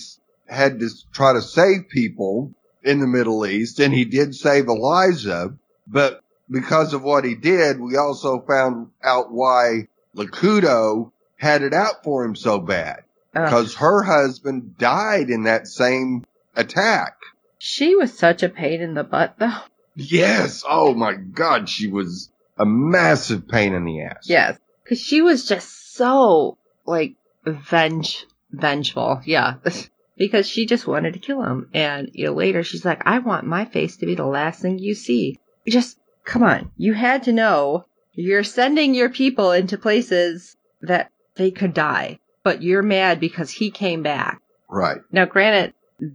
had 0.48 0.80
to 0.80 0.90
try 1.14 1.34
to 1.34 1.44
save 1.44 1.90
people 1.90 2.56
in 2.82 3.00
the 3.00 3.08
Middle 3.08 3.46
East 3.46 3.80
and 3.80 3.94
he 3.94 4.06
did 4.06 4.34
save 4.34 4.68
Eliza, 4.68 5.54
but 5.86 6.21
because 6.52 6.94
of 6.94 7.04
what 7.04 7.24
he 7.24 7.36
did, 7.36 7.80
we 7.80 7.96
also 7.98 8.42
found 8.42 8.90
out 9.02 9.32
why 9.32 9.88
Lucado 10.16 11.12
had 11.38 11.64
it 11.64 11.74
out 11.74 12.04
for 12.04 12.24
him 12.24 12.36
so 12.36 12.60
bad 12.60 13.04
because 13.34 13.76
her 13.76 14.04
husband 14.04 14.78
died 14.78 15.30
in 15.30 15.44
that 15.44 15.68
same 15.68 16.26
attack. 16.56 17.16
she 17.58 17.96
was 17.96 18.18
such 18.18 18.44
a 18.44 18.50
pain 18.50 18.82
in 18.82 18.94
the 18.94 19.04
butt, 19.04 19.36
though. 19.40 19.58
Yes. 19.96 20.64
Oh 20.68 20.94
my 20.94 21.14
God. 21.14 21.70
She 21.70 21.88
was 21.88 22.30
a 22.58 22.66
massive 22.66 23.48
pain 23.48 23.74
in 23.74 23.86
the 23.86 24.02
ass. 24.02 24.28
Yes. 24.28 24.58
Because 24.84 25.00
she 25.00 25.22
was 25.22 25.48
just 25.48 25.94
so, 25.96 26.58
like, 26.86 27.16
venge, 27.46 28.26
vengeful. 28.52 29.22
Yeah. 29.26 29.56
because 30.18 30.48
she 30.48 30.66
just 30.66 30.88
wanted 30.88 31.14
to 31.14 31.20
kill 31.20 31.42
him. 31.42 31.70
And, 31.74 32.10
you 32.14 32.26
know, 32.26 32.34
later 32.34 32.64
she's 32.64 32.86
like, 32.86 33.02
I 33.06 33.20
want 33.20 33.46
my 33.46 33.66
face 33.66 33.98
to 33.98 34.06
be 34.06 34.16
the 34.16 34.26
last 34.26 34.62
thing 34.62 34.80
you 34.80 34.96
see. 34.96 35.40
Just, 35.68 35.98
come 36.26 36.44
on. 36.44 36.72
You 36.78 36.94
had 36.94 37.24
to 37.24 37.34
know 37.34 37.86
you're 38.14 38.44
sending 38.44 38.94
your 38.94 39.10
people 39.10 39.52
into 39.52 39.78
places 39.78 40.56
that 40.82 41.10
they 41.36 41.52
could 41.52 41.74
die. 41.74 42.20
But 42.44 42.64
you're 42.64 42.82
mad 42.82 43.20
because 43.20 43.52
he 43.52 43.70
came 43.70 44.02
back. 44.02 44.42
Right. 44.68 44.98
Now, 45.12 45.26
granted, 45.26 45.74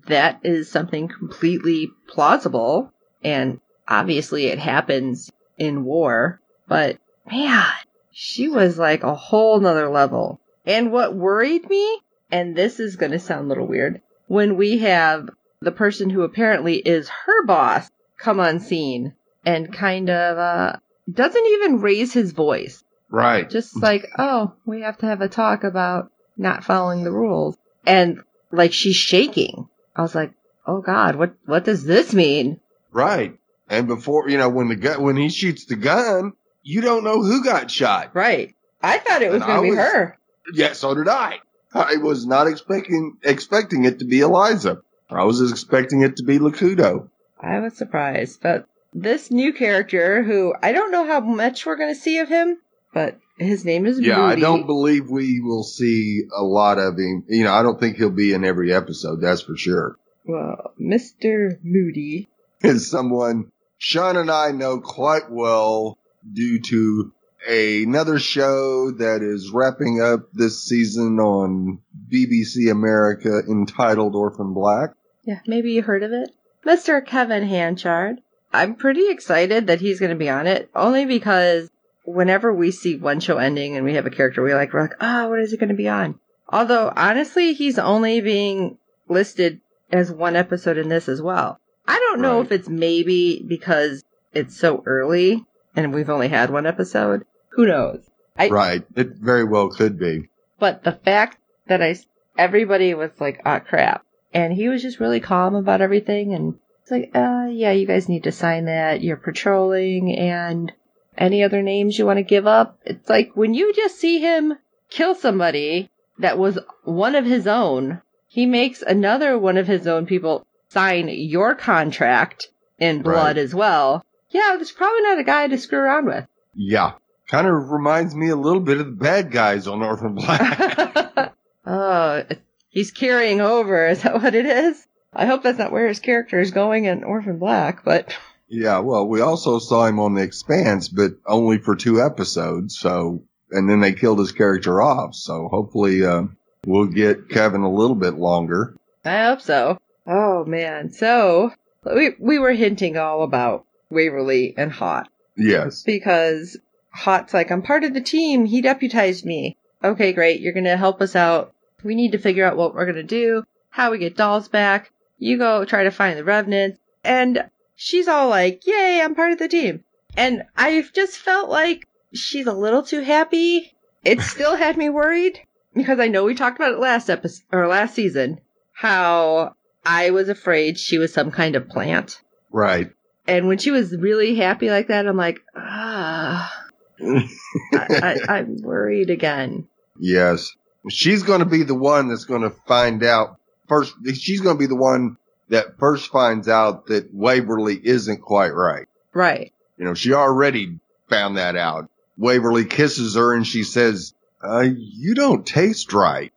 that 0.08 0.40
is 0.42 0.70
something 0.70 1.08
completely 1.08 1.90
plausible, 2.08 2.92
and 3.22 3.60
obviously 3.86 4.46
it 4.46 4.58
happens 4.58 5.30
in 5.56 5.84
war, 5.84 6.40
but 6.66 6.98
man, 7.30 7.64
she 8.10 8.48
was 8.48 8.78
like 8.78 9.04
a 9.04 9.14
whole 9.14 9.60
nother 9.60 9.88
level. 9.88 10.40
And 10.64 10.90
what 10.90 11.14
worried 11.14 11.68
me, 11.70 12.00
and 12.30 12.56
this 12.56 12.80
is 12.80 12.96
going 12.96 13.12
to 13.12 13.20
sound 13.20 13.46
a 13.46 13.48
little 13.48 13.68
weird, 13.68 14.00
when 14.26 14.56
we 14.56 14.78
have 14.78 15.30
the 15.60 15.72
person 15.72 16.10
who 16.10 16.22
apparently 16.22 16.76
is 16.76 17.08
her 17.08 17.46
boss 17.46 17.88
come 18.18 18.40
on 18.40 18.58
scene 18.58 19.14
and 19.46 19.72
kind 19.72 20.10
of, 20.10 20.36
uh, 20.36 20.76
doesn't 21.10 21.46
even 21.46 21.80
raise 21.80 22.12
his 22.12 22.32
voice. 22.32 22.84
Right. 23.08 23.48
Just 23.48 23.80
like, 23.80 24.06
oh, 24.18 24.52
we 24.66 24.82
have 24.82 24.98
to 24.98 25.06
have 25.06 25.20
a 25.20 25.28
talk 25.28 25.64
about 25.64 26.10
not 26.36 26.64
following 26.64 27.04
the 27.04 27.12
rules. 27.12 27.56
And 27.86 28.20
like 28.50 28.72
she's 28.72 28.96
shaking. 28.96 29.68
I 29.94 30.02
was 30.02 30.14
like, 30.14 30.32
oh 30.66 30.82
God, 30.82 31.14
what, 31.16 31.34
what 31.46 31.64
does 31.64 31.84
this 31.84 32.12
mean? 32.12 32.60
Right. 32.90 33.38
And 33.68 33.86
before, 33.86 34.28
you 34.28 34.38
know, 34.38 34.48
when 34.48 34.68
the 34.68 34.76
gun, 34.76 35.02
when 35.02 35.16
he 35.16 35.28
shoots 35.28 35.64
the 35.66 35.76
gun, 35.76 36.32
you 36.62 36.80
don't 36.80 37.04
know 37.04 37.22
who 37.22 37.44
got 37.44 37.70
shot. 37.70 38.10
Right. 38.14 38.54
I 38.82 38.98
thought 38.98 39.22
it 39.22 39.30
was 39.30 39.42
going 39.42 39.64
to 39.64 39.70
be 39.70 39.76
her. 39.76 40.18
Yeah, 40.52 40.72
so 40.72 40.94
did 40.94 41.08
I. 41.08 41.38
I 41.72 41.96
was 41.96 42.26
not 42.26 42.46
expecting, 42.46 43.18
expecting 43.22 43.84
it 43.84 44.00
to 44.00 44.04
be 44.04 44.20
Eliza. 44.20 44.82
I 45.08 45.24
was 45.24 45.50
expecting 45.50 46.02
it 46.02 46.16
to 46.16 46.24
be 46.24 46.38
Lucado. 46.38 47.10
I 47.40 47.60
was 47.60 47.76
surprised, 47.76 48.40
but 48.42 48.66
this 48.96 49.30
new 49.30 49.52
character 49.52 50.22
who 50.22 50.54
I 50.62 50.72
don't 50.72 50.90
know 50.90 51.06
how 51.06 51.20
much 51.20 51.66
we're 51.66 51.76
going 51.76 51.94
to 51.94 52.00
see 52.00 52.18
of 52.18 52.28
him, 52.28 52.58
but 52.94 53.18
his 53.38 53.64
name 53.64 53.86
is 53.86 54.00
Yeah, 54.00 54.22
I 54.22 54.36
don't 54.36 54.66
believe 54.66 55.10
we 55.10 55.40
will 55.40 55.64
see 55.64 56.22
a 56.36 56.42
lot 56.42 56.78
of 56.78 56.94
him. 56.98 57.24
You 57.28 57.44
know, 57.44 57.52
I 57.52 57.62
don't 57.62 57.78
think 57.78 57.96
he'll 57.96 58.10
be 58.10 58.32
in 58.32 58.44
every 58.44 58.72
episode. 58.72 59.20
That's 59.20 59.42
for 59.42 59.56
sure. 59.56 59.96
Well, 60.24 60.72
Mr. 60.80 61.58
Moody. 61.62 62.28
Is 62.62 62.90
someone 62.90 63.52
Sean 63.76 64.16
and 64.16 64.30
I 64.30 64.50
know 64.50 64.80
quite 64.80 65.30
well 65.30 65.98
due 66.32 66.58
to 66.60 67.12
another 67.46 68.18
show 68.18 68.90
that 68.92 69.22
is 69.22 69.50
wrapping 69.52 70.00
up 70.00 70.32
this 70.32 70.64
season 70.64 71.20
on 71.20 71.80
BBC 72.10 72.70
America 72.70 73.42
entitled 73.46 74.16
Orphan 74.16 74.54
Black. 74.54 74.94
Yeah, 75.24 75.40
maybe 75.46 75.72
you 75.72 75.82
heard 75.82 76.02
of 76.02 76.12
it. 76.12 76.30
Mr. 76.64 77.04
Kevin 77.04 77.46
Hanchard. 77.46 78.20
I'm 78.56 78.74
pretty 78.74 79.08
excited 79.10 79.66
that 79.68 79.80
he's 79.80 80.00
going 80.00 80.10
to 80.10 80.16
be 80.16 80.28
on 80.30 80.46
it, 80.46 80.70
only 80.74 81.04
because 81.06 81.68
whenever 82.04 82.52
we 82.52 82.70
see 82.70 82.96
one 82.96 83.20
show 83.20 83.38
ending 83.38 83.76
and 83.76 83.84
we 83.84 83.94
have 83.94 84.06
a 84.06 84.10
character 84.10 84.42
we 84.42 84.54
like, 84.54 84.72
we're 84.72 84.82
like, 84.82 84.96
ah, 85.00 85.28
what 85.28 85.40
is 85.40 85.50
he 85.50 85.56
going 85.56 85.68
to 85.70 85.74
be 85.74 85.88
on? 85.88 86.18
Although, 86.48 86.92
honestly, 86.94 87.52
he's 87.54 87.78
only 87.78 88.20
being 88.20 88.78
listed 89.08 89.60
as 89.92 90.10
one 90.10 90.36
episode 90.36 90.78
in 90.78 90.88
this 90.88 91.08
as 91.08 91.20
well. 91.20 91.58
I 91.86 91.98
don't 91.98 92.20
know 92.20 92.38
Right. 92.38 92.46
if 92.46 92.52
it's 92.52 92.68
maybe 92.68 93.44
because 93.46 94.04
it's 94.32 94.56
so 94.56 94.82
early 94.86 95.44
and 95.74 95.92
we've 95.94 96.10
only 96.10 96.28
had 96.28 96.50
one 96.50 96.66
episode. 96.66 97.24
Who 97.50 97.66
knows? 97.66 98.04
I, 98.36 98.48
Right. 98.48 98.84
It 98.96 99.10
very 99.16 99.44
well 99.44 99.68
could 99.68 99.98
be. 99.98 100.28
but 100.58 100.84
the 100.84 100.92
fact 100.92 101.38
that 101.68 101.82
I, 101.82 101.96
everybody 102.38 102.94
was 102.94 103.10
like, 103.20 103.40
ah, 103.44 103.58
crap. 103.60 104.04
And 104.32 104.52
he 104.52 104.68
was 104.68 104.82
just 104.82 105.00
really 105.00 105.20
calm 105.20 105.54
about 105.54 105.80
everything. 105.80 106.34
And 106.34 106.58
it's 106.86 106.90
like, 106.92 107.10
uh, 107.16 107.48
yeah, 107.50 107.72
you 107.72 107.84
guys 107.84 108.08
need 108.08 108.24
to 108.24 108.32
sign 108.32 108.66
that. 108.66 109.00
You're 109.02 109.16
patrolling 109.16 110.16
and 110.16 110.72
any 111.18 111.42
other 111.42 111.60
names 111.60 111.98
you 111.98 112.06
want 112.06 112.18
to 112.18 112.22
give 112.22 112.46
up. 112.46 112.78
It's 112.84 113.08
like 113.08 113.32
when 113.34 113.54
you 113.54 113.72
just 113.74 113.98
see 113.98 114.20
him 114.20 114.54
kill 114.88 115.16
somebody 115.16 115.90
that 116.20 116.38
was 116.38 116.60
one 116.84 117.16
of 117.16 117.24
his 117.24 117.48
own, 117.48 118.02
he 118.28 118.46
makes 118.46 118.82
another 118.82 119.36
one 119.36 119.56
of 119.56 119.66
his 119.66 119.88
own 119.88 120.06
people 120.06 120.46
sign 120.68 121.08
your 121.08 121.56
contract 121.56 122.48
in 122.78 123.02
blood 123.02 123.36
Right. 123.36 123.38
as 123.38 123.52
well. 123.52 124.04
Yeah, 124.30 124.52
there's 124.54 124.70
probably 124.70 125.02
not 125.02 125.18
a 125.18 125.24
guy 125.24 125.48
to 125.48 125.58
screw 125.58 125.80
around 125.80 126.06
with. 126.06 126.26
Yeah. 126.54 126.92
Kind 127.28 127.48
of 127.48 127.70
reminds 127.70 128.14
me 128.14 128.28
a 128.28 128.36
little 128.36 128.60
bit 128.60 128.78
of 128.78 128.86
the 128.86 128.92
bad 128.92 129.32
guys 129.32 129.66
on 129.66 129.82
Orphan 129.82 130.14
Black. 130.14 131.32
oh, 131.66 132.22
he's 132.68 132.92
carrying 132.92 133.40
over. 133.40 133.88
Is 133.88 134.02
that 134.02 134.14
what 134.22 134.36
it 134.36 134.46
is? 134.46 134.85
I 135.16 135.26
hope 135.26 135.42
that's 135.42 135.58
not 135.58 135.72
where 135.72 135.88
his 135.88 135.98
character 135.98 136.38
is 136.38 136.50
going 136.50 136.84
in 136.84 137.02
Orphan 137.04 137.38
Black, 137.38 137.84
but 137.84 138.16
yeah. 138.48 138.78
Well, 138.80 139.08
we 139.08 139.20
also 139.20 139.58
saw 139.58 139.86
him 139.86 139.98
on 139.98 140.14
The 140.14 140.22
Expanse, 140.22 140.88
but 140.88 141.12
only 141.26 141.58
for 141.58 141.74
two 141.74 142.02
episodes. 142.02 142.78
So, 142.78 143.22
and 143.50 143.68
then 143.68 143.80
they 143.80 143.92
killed 143.94 144.18
his 144.18 144.32
character 144.32 144.80
off. 144.82 145.14
So 145.14 145.48
hopefully, 145.48 146.04
uh, 146.04 146.24
we'll 146.66 146.86
get 146.86 147.30
Kevin 147.30 147.62
a 147.62 147.72
little 147.72 147.96
bit 147.96 148.14
longer. 148.14 148.76
I 149.04 149.24
hope 149.24 149.40
so. 149.40 149.78
Oh 150.06 150.44
man. 150.44 150.92
So 150.92 151.50
we 151.84 152.14
we 152.20 152.38
were 152.38 152.52
hinting 152.52 152.96
all 152.96 153.22
about 153.22 153.64
Waverly 153.90 154.54
and 154.56 154.70
Haught 154.70 155.08
Yes. 155.36 155.82
because 155.82 156.58
Haught's 156.90 157.32
like, 157.34 157.50
I'm 157.50 157.62
part 157.62 157.84
of 157.84 157.94
the 157.94 158.00
team. 158.00 158.44
He 158.44 158.60
deputized 158.62 159.24
me. 159.24 159.56
Okay, 159.82 160.12
great. 160.12 160.40
You're 160.40 160.52
gonna 160.52 160.76
help 160.76 161.00
us 161.00 161.16
out. 161.16 161.52
We 161.84 161.94
need 161.94 162.12
to 162.12 162.18
figure 162.18 162.44
out 162.44 162.56
what 162.56 162.74
we're 162.74 162.86
gonna 162.86 163.02
do, 163.02 163.44
how 163.70 163.90
we 163.90 163.98
get 163.98 164.16
dolls 164.16 164.48
back. 164.48 164.90
You 165.18 165.38
go 165.38 165.64
try 165.64 165.84
to 165.84 165.90
find 165.90 166.18
the 166.18 166.24
revenants. 166.24 166.78
And 167.04 167.48
she's 167.74 168.08
all 168.08 168.28
like, 168.28 168.66
Yay, 168.66 169.00
I'm 169.00 169.14
part 169.14 169.32
of 169.32 169.38
the 169.38 169.48
team. 169.48 169.84
And 170.16 170.44
I've 170.56 170.92
just 170.92 171.16
felt 171.18 171.50
like 171.50 171.86
she's 172.12 172.46
a 172.46 172.52
little 172.52 172.82
too 172.82 173.00
happy. 173.00 173.74
It 174.04 174.20
still 174.20 174.56
had 174.56 174.76
me 174.76 174.88
worried 174.88 175.40
because 175.74 176.00
I 176.00 176.08
know 176.08 176.24
we 176.24 176.34
talked 176.34 176.56
about 176.56 176.72
it 176.72 176.78
last 176.78 177.10
episode 177.10 177.44
or 177.52 177.66
last 177.66 177.94
season, 177.94 178.40
how 178.72 179.54
I 179.84 180.10
was 180.10 180.28
afraid 180.28 180.78
she 180.78 180.98
was 180.98 181.12
some 181.12 181.30
kind 181.30 181.54
of 181.54 181.68
plant. 181.68 182.20
Right. 182.50 182.90
And 183.26 183.48
when 183.48 183.58
she 183.58 183.70
was 183.70 183.94
really 183.96 184.36
happy 184.36 184.70
like 184.70 184.88
that, 184.88 185.06
I'm 185.06 185.16
like, 185.16 185.40
ah, 185.54 186.64
I, 187.00 187.28
I, 187.72 188.16
I'm 188.28 188.56
worried 188.62 189.10
again. 189.10 189.68
Yes. 189.98 190.52
She's 190.90 191.22
going 191.22 191.38
to 191.38 191.46
be 191.46 191.62
the 191.62 191.74
one 191.74 192.08
that's 192.08 192.26
going 192.26 192.42
to 192.42 192.50
find 192.50 193.02
out 193.02 193.35
first. 193.68 193.94
She's 194.14 194.40
going 194.40 194.56
to 194.56 194.60
be 194.60 194.66
the 194.66 194.76
one 194.76 195.16
that 195.48 195.78
first 195.78 196.10
finds 196.10 196.48
out 196.48 196.86
that 196.86 197.12
Waverly 197.12 197.80
isn't 197.82 198.22
quite 198.22 198.54
right. 198.54 198.86
Right. 199.12 199.52
You 199.78 199.84
know, 199.84 199.94
she 199.94 200.12
already 200.12 200.78
found 201.08 201.36
that 201.36 201.56
out. 201.56 201.88
Waverly 202.18 202.64
kisses 202.64 203.14
her 203.14 203.34
and 203.34 203.46
she 203.46 203.62
says, 203.62 204.14
uh, 204.42 204.66
you 204.76 205.14
don't 205.14 205.46
taste 205.46 205.92
right. 205.92 206.32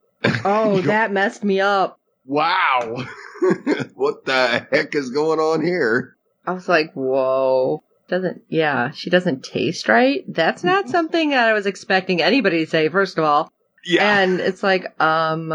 Oh, 0.45 0.81
that 0.85 1.11
messed 1.11 1.43
me 1.43 1.59
up. 1.59 1.99
Wow. 2.25 3.05
what 3.95 4.25
the 4.25 4.67
heck 4.71 4.93
is 4.95 5.09
going 5.09 5.39
on 5.39 5.65
here? 5.65 6.15
I 6.45 6.51
was 6.51 6.67
like, 6.67 6.93
whoa. 6.93 7.83
Doesn't, 8.07 8.41
yeah, 8.49 8.91
she 8.91 9.09
doesn't 9.09 9.43
taste 9.43 9.87
right. 9.87 10.23
That's 10.27 10.63
not 10.63 10.89
something 10.89 11.29
that 11.29 11.47
I 11.47 11.53
was 11.53 11.67
expecting 11.67 12.21
anybody 12.21 12.65
to 12.65 12.69
say, 12.69 12.89
first 12.89 13.17
of 13.17 13.23
all. 13.23 13.51
Yeah. 13.85 14.19
And 14.19 14.39
it's 14.39 14.63
like, 14.63 14.99
um, 15.01 15.51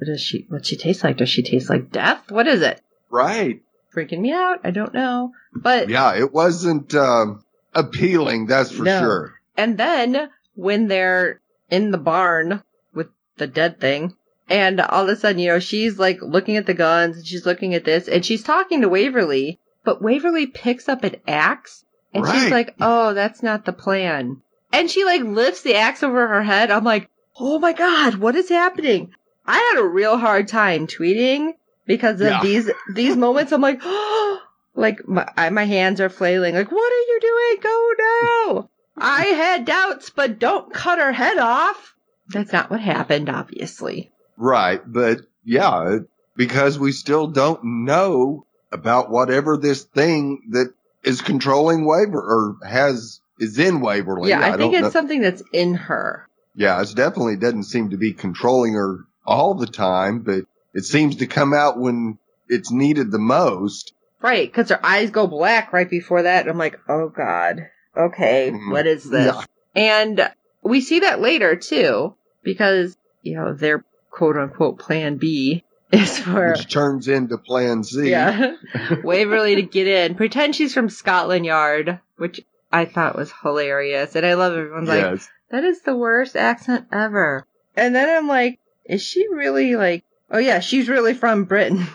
what 0.00 0.06
does 0.06 0.20
she, 0.22 0.46
what 0.48 0.64
she 0.64 0.76
tastes 0.76 1.04
like? 1.04 1.18
Does 1.18 1.28
she 1.28 1.42
taste 1.42 1.68
like 1.68 1.90
death? 1.92 2.30
What 2.30 2.46
is 2.48 2.62
it? 2.62 2.80
right. 3.10 3.60
Freaking 3.94 4.20
me 4.20 4.32
out. 4.32 4.60
I 4.64 4.70
don't 4.70 4.94
know. 4.94 5.32
But 5.52 5.88
Yeah. 5.88 6.14
It 6.16 6.32
wasn't, 6.32 6.94
um, 6.94 7.44
appealing. 7.74 8.46
That's 8.46 8.70
for 8.70 8.84
No. 8.84 9.00
sure. 9.00 9.34
And 9.56 9.76
then 9.76 10.28
when 10.54 10.86
they're 10.86 11.40
in 11.70 11.90
the 11.90 11.98
barn 11.98 12.62
with 12.94 13.08
the 13.36 13.46
dead 13.48 13.80
thing 13.80 14.14
And 14.48 14.80
all 14.80 15.04
of 15.04 15.08
a 15.08 15.16
sudden, 15.16 15.38
you 15.40 15.48
know, 15.48 15.58
she's 15.60 15.98
like 15.98 16.18
looking 16.22 16.56
at 16.56 16.66
the 16.66 16.74
guns 16.74 17.16
and 17.18 17.26
she's 17.26 17.46
looking 17.46 17.74
at 17.74 17.84
this 17.84 18.08
and 18.08 18.24
she's 18.24 18.42
talking 18.42 18.80
to 18.80 18.88
Waverly, 18.88 19.60
but 19.84 20.02
Waverly 20.02 20.46
picks 20.48 20.88
up 20.88 21.04
an 21.04 21.16
axe 21.28 21.84
and 22.12 22.26
she's 22.26 22.50
like, 22.50 22.74
oh, 22.80 23.14
that's 23.14 23.42
not 23.44 23.64
the 23.64 23.72
plan. 23.72 24.40
And 24.72 24.90
she 24.90 25.04
like 25.04 25.22
lifts 25.22 25.62
the 25.62 25.76
axe 25.76 26.02
over 26.02 26.26
her 26.28 26.42
head. 26.42 26.70
I'm 26.72 26.82
like, 26.84 27.08
oh 27.38 27.58
my 27.60 27.72
God, 27.72 28.16
what 28.16 28.34
is 28.36 28.48
happening? 28.48 29.12
I 29.46 29.58
had 29.74 29.80
a 29.80 29.86
real 29.86 30.16
hard 30.18 30.48
time 30.48 30.86
tweeting 30.86 31.52
because 31.86 32.20
of 32.20 32.28
Yeah. 32.28 32.42
these, 32.42 32.70
these 32.94 33.16
moments. 33.26 33.52
I'm 33.52 33.60
like, 33.60 33.80
like 34.74 35.06
my, 35.08 35.26
I, 35.36 35.50
my 35.50 35.64
hands 35.64 36.00
are 36.00 36.08
flailing. 36.08 36.54
Like, 36.54 36.70
what 36.70 36.92
are 36.92 36.96
you 36.96 37.18
doing? 37.20 37.62
Go 37.62 37.90
now. 37.98 38.68
I 38.96 39.24
had 39.26 39.64
doubts, 39.64 40.10
but 40.10 40.38
don't 40.38 40.72
cut 40.72 40.98
her 40.98 41.12
head 41.12 41.38
off. 41.38 41.94
That's 42.28 42.52
not 42.52 42.70
what 42.70 42.80
happened, 42.80 43.28
obviously. 43.28 44.10
Right. 44.36 44.80
But 44.86 45.22
yeah, 45.44 45.98
because 46.36 46.78
we 46.78 46.92
still 46.92 47.26
don't 47.26 47.84
know 47.86 48.46
about 48.72 49.10
whatever 49.10 49.56
this 49.56 49.82
thing 49.84 50.42
that 50.50 50.72
is 51.02 51.22
controlling 51.22 51.84
Waver 51.86 52.20
or 52.20 52.56
has 52.68 53.20
is 53.38 53.58
in 53.58 53.80
Waverly. 53.80 54.28
yeah, 54.28 54.40
I, 54.40 54.50
think 54.56 54.58
don't 54.58 54.74
it's 54.74 54.82
know. 54.82 54.90
something 54.90 55.20
that's 55.22 55.42
in 55.52 55.74
her. 55.74 56.28
Yeah, 56.54 56.80
it's 56.82 56.92
definitely 56.94 57.36
doesn't 57.36 57.64
seem 57.64 57.90
to 57.90 57.96
be 57.96 58.12
controlling 58.12 58.74
her 58.74 59.06
all 59.30 59.54
the 59.54 59.66
time, 59.66 60.20
but 60.20 60.44
it 60.74 60.84
seems 60.84 61.16
to 61.16 61.26
come 61.26 61.54
out 61.54 61.78
when 61.78 62.18
it's 62.48 62.70
needed 62.70 63.10
the 63.10 63.18
most. 63.18 63.94
Right, 64.20 64.46
because 64.50 64.68
her 64.68 64.84
eyes 64.84 65.10
go 65.10 65.26
black 65.26 65.72
right 65.72 65.88
before 65.88 66.22
that. 66.22 66.42
And 66.42 66.50
I'm 66.50 66.58
like, 66.58 66.78
oh 66.88 67.08
God. 67.08 67.68
Okay, 67.96 68.50
Mhm. 68.52 68.70
what 68.72 68.86
is 68.86 69.08
this? 69.08 69.34
Yeah. 69.34 69.42
And 69.74 70.30
we 70.62 70.80
see 70.80 71.00
that 71.00 71.20
later 71.20 71.56
too, 71.56 72.14
because, 72.42 72.96
you 73.22 73.36
know, 73.36 73.54
their 73.54 73.84
quote 74.10 74.36
unquote 74.36 74.78
plan 74.78 75.16
B 75.16 75.64
is 75.92 76.18
for, 76.18 76.52
Which 76.52 76.70
turns 76.72 77.08
into 77.08 77.38
Plan 77.38 77.82
Z. 77.82 78.08
yeah, 78.10 78.54
Waverly 79.02 79.56
to 79.56 79.62
get 79.62 79.86
in, 79.88 80.14
pretend 80.14 80.54
she's 80.54 80.74
from 80.74 80.88
Scotland 80.88 81.46
Yard, 81.46 81.98
which 82.16 82.40
I 82.70 82.84
thought 82.84 83.16
was 83.16 83.32
hilarious. 83.42 84.14
And 84.14 84.24
I 84.26 84.34
love 84.34 84.52
everyone's 84.52 84.88
like, 84.88 85.20
that 85.50 85.64
is 85.64 85.80
the 85.82 85.96
worst 85.96 86.36
accent 86.36 86.86
ever. 86.92 87.44
And 87.76 87.92
then 87.94 88.08
I'm 88.08 88.28
like, 88.28 88.59
is 88.90 89.02
she 89.02 89.26
really 89.28 89.76
like, 89.76 90.04
oh 90.30 90.38
yeah, 90.38 90.60
she's 90.60 90.88
really 90.88 91.14
from 91.14 91.44
Britain. 91.44 91.86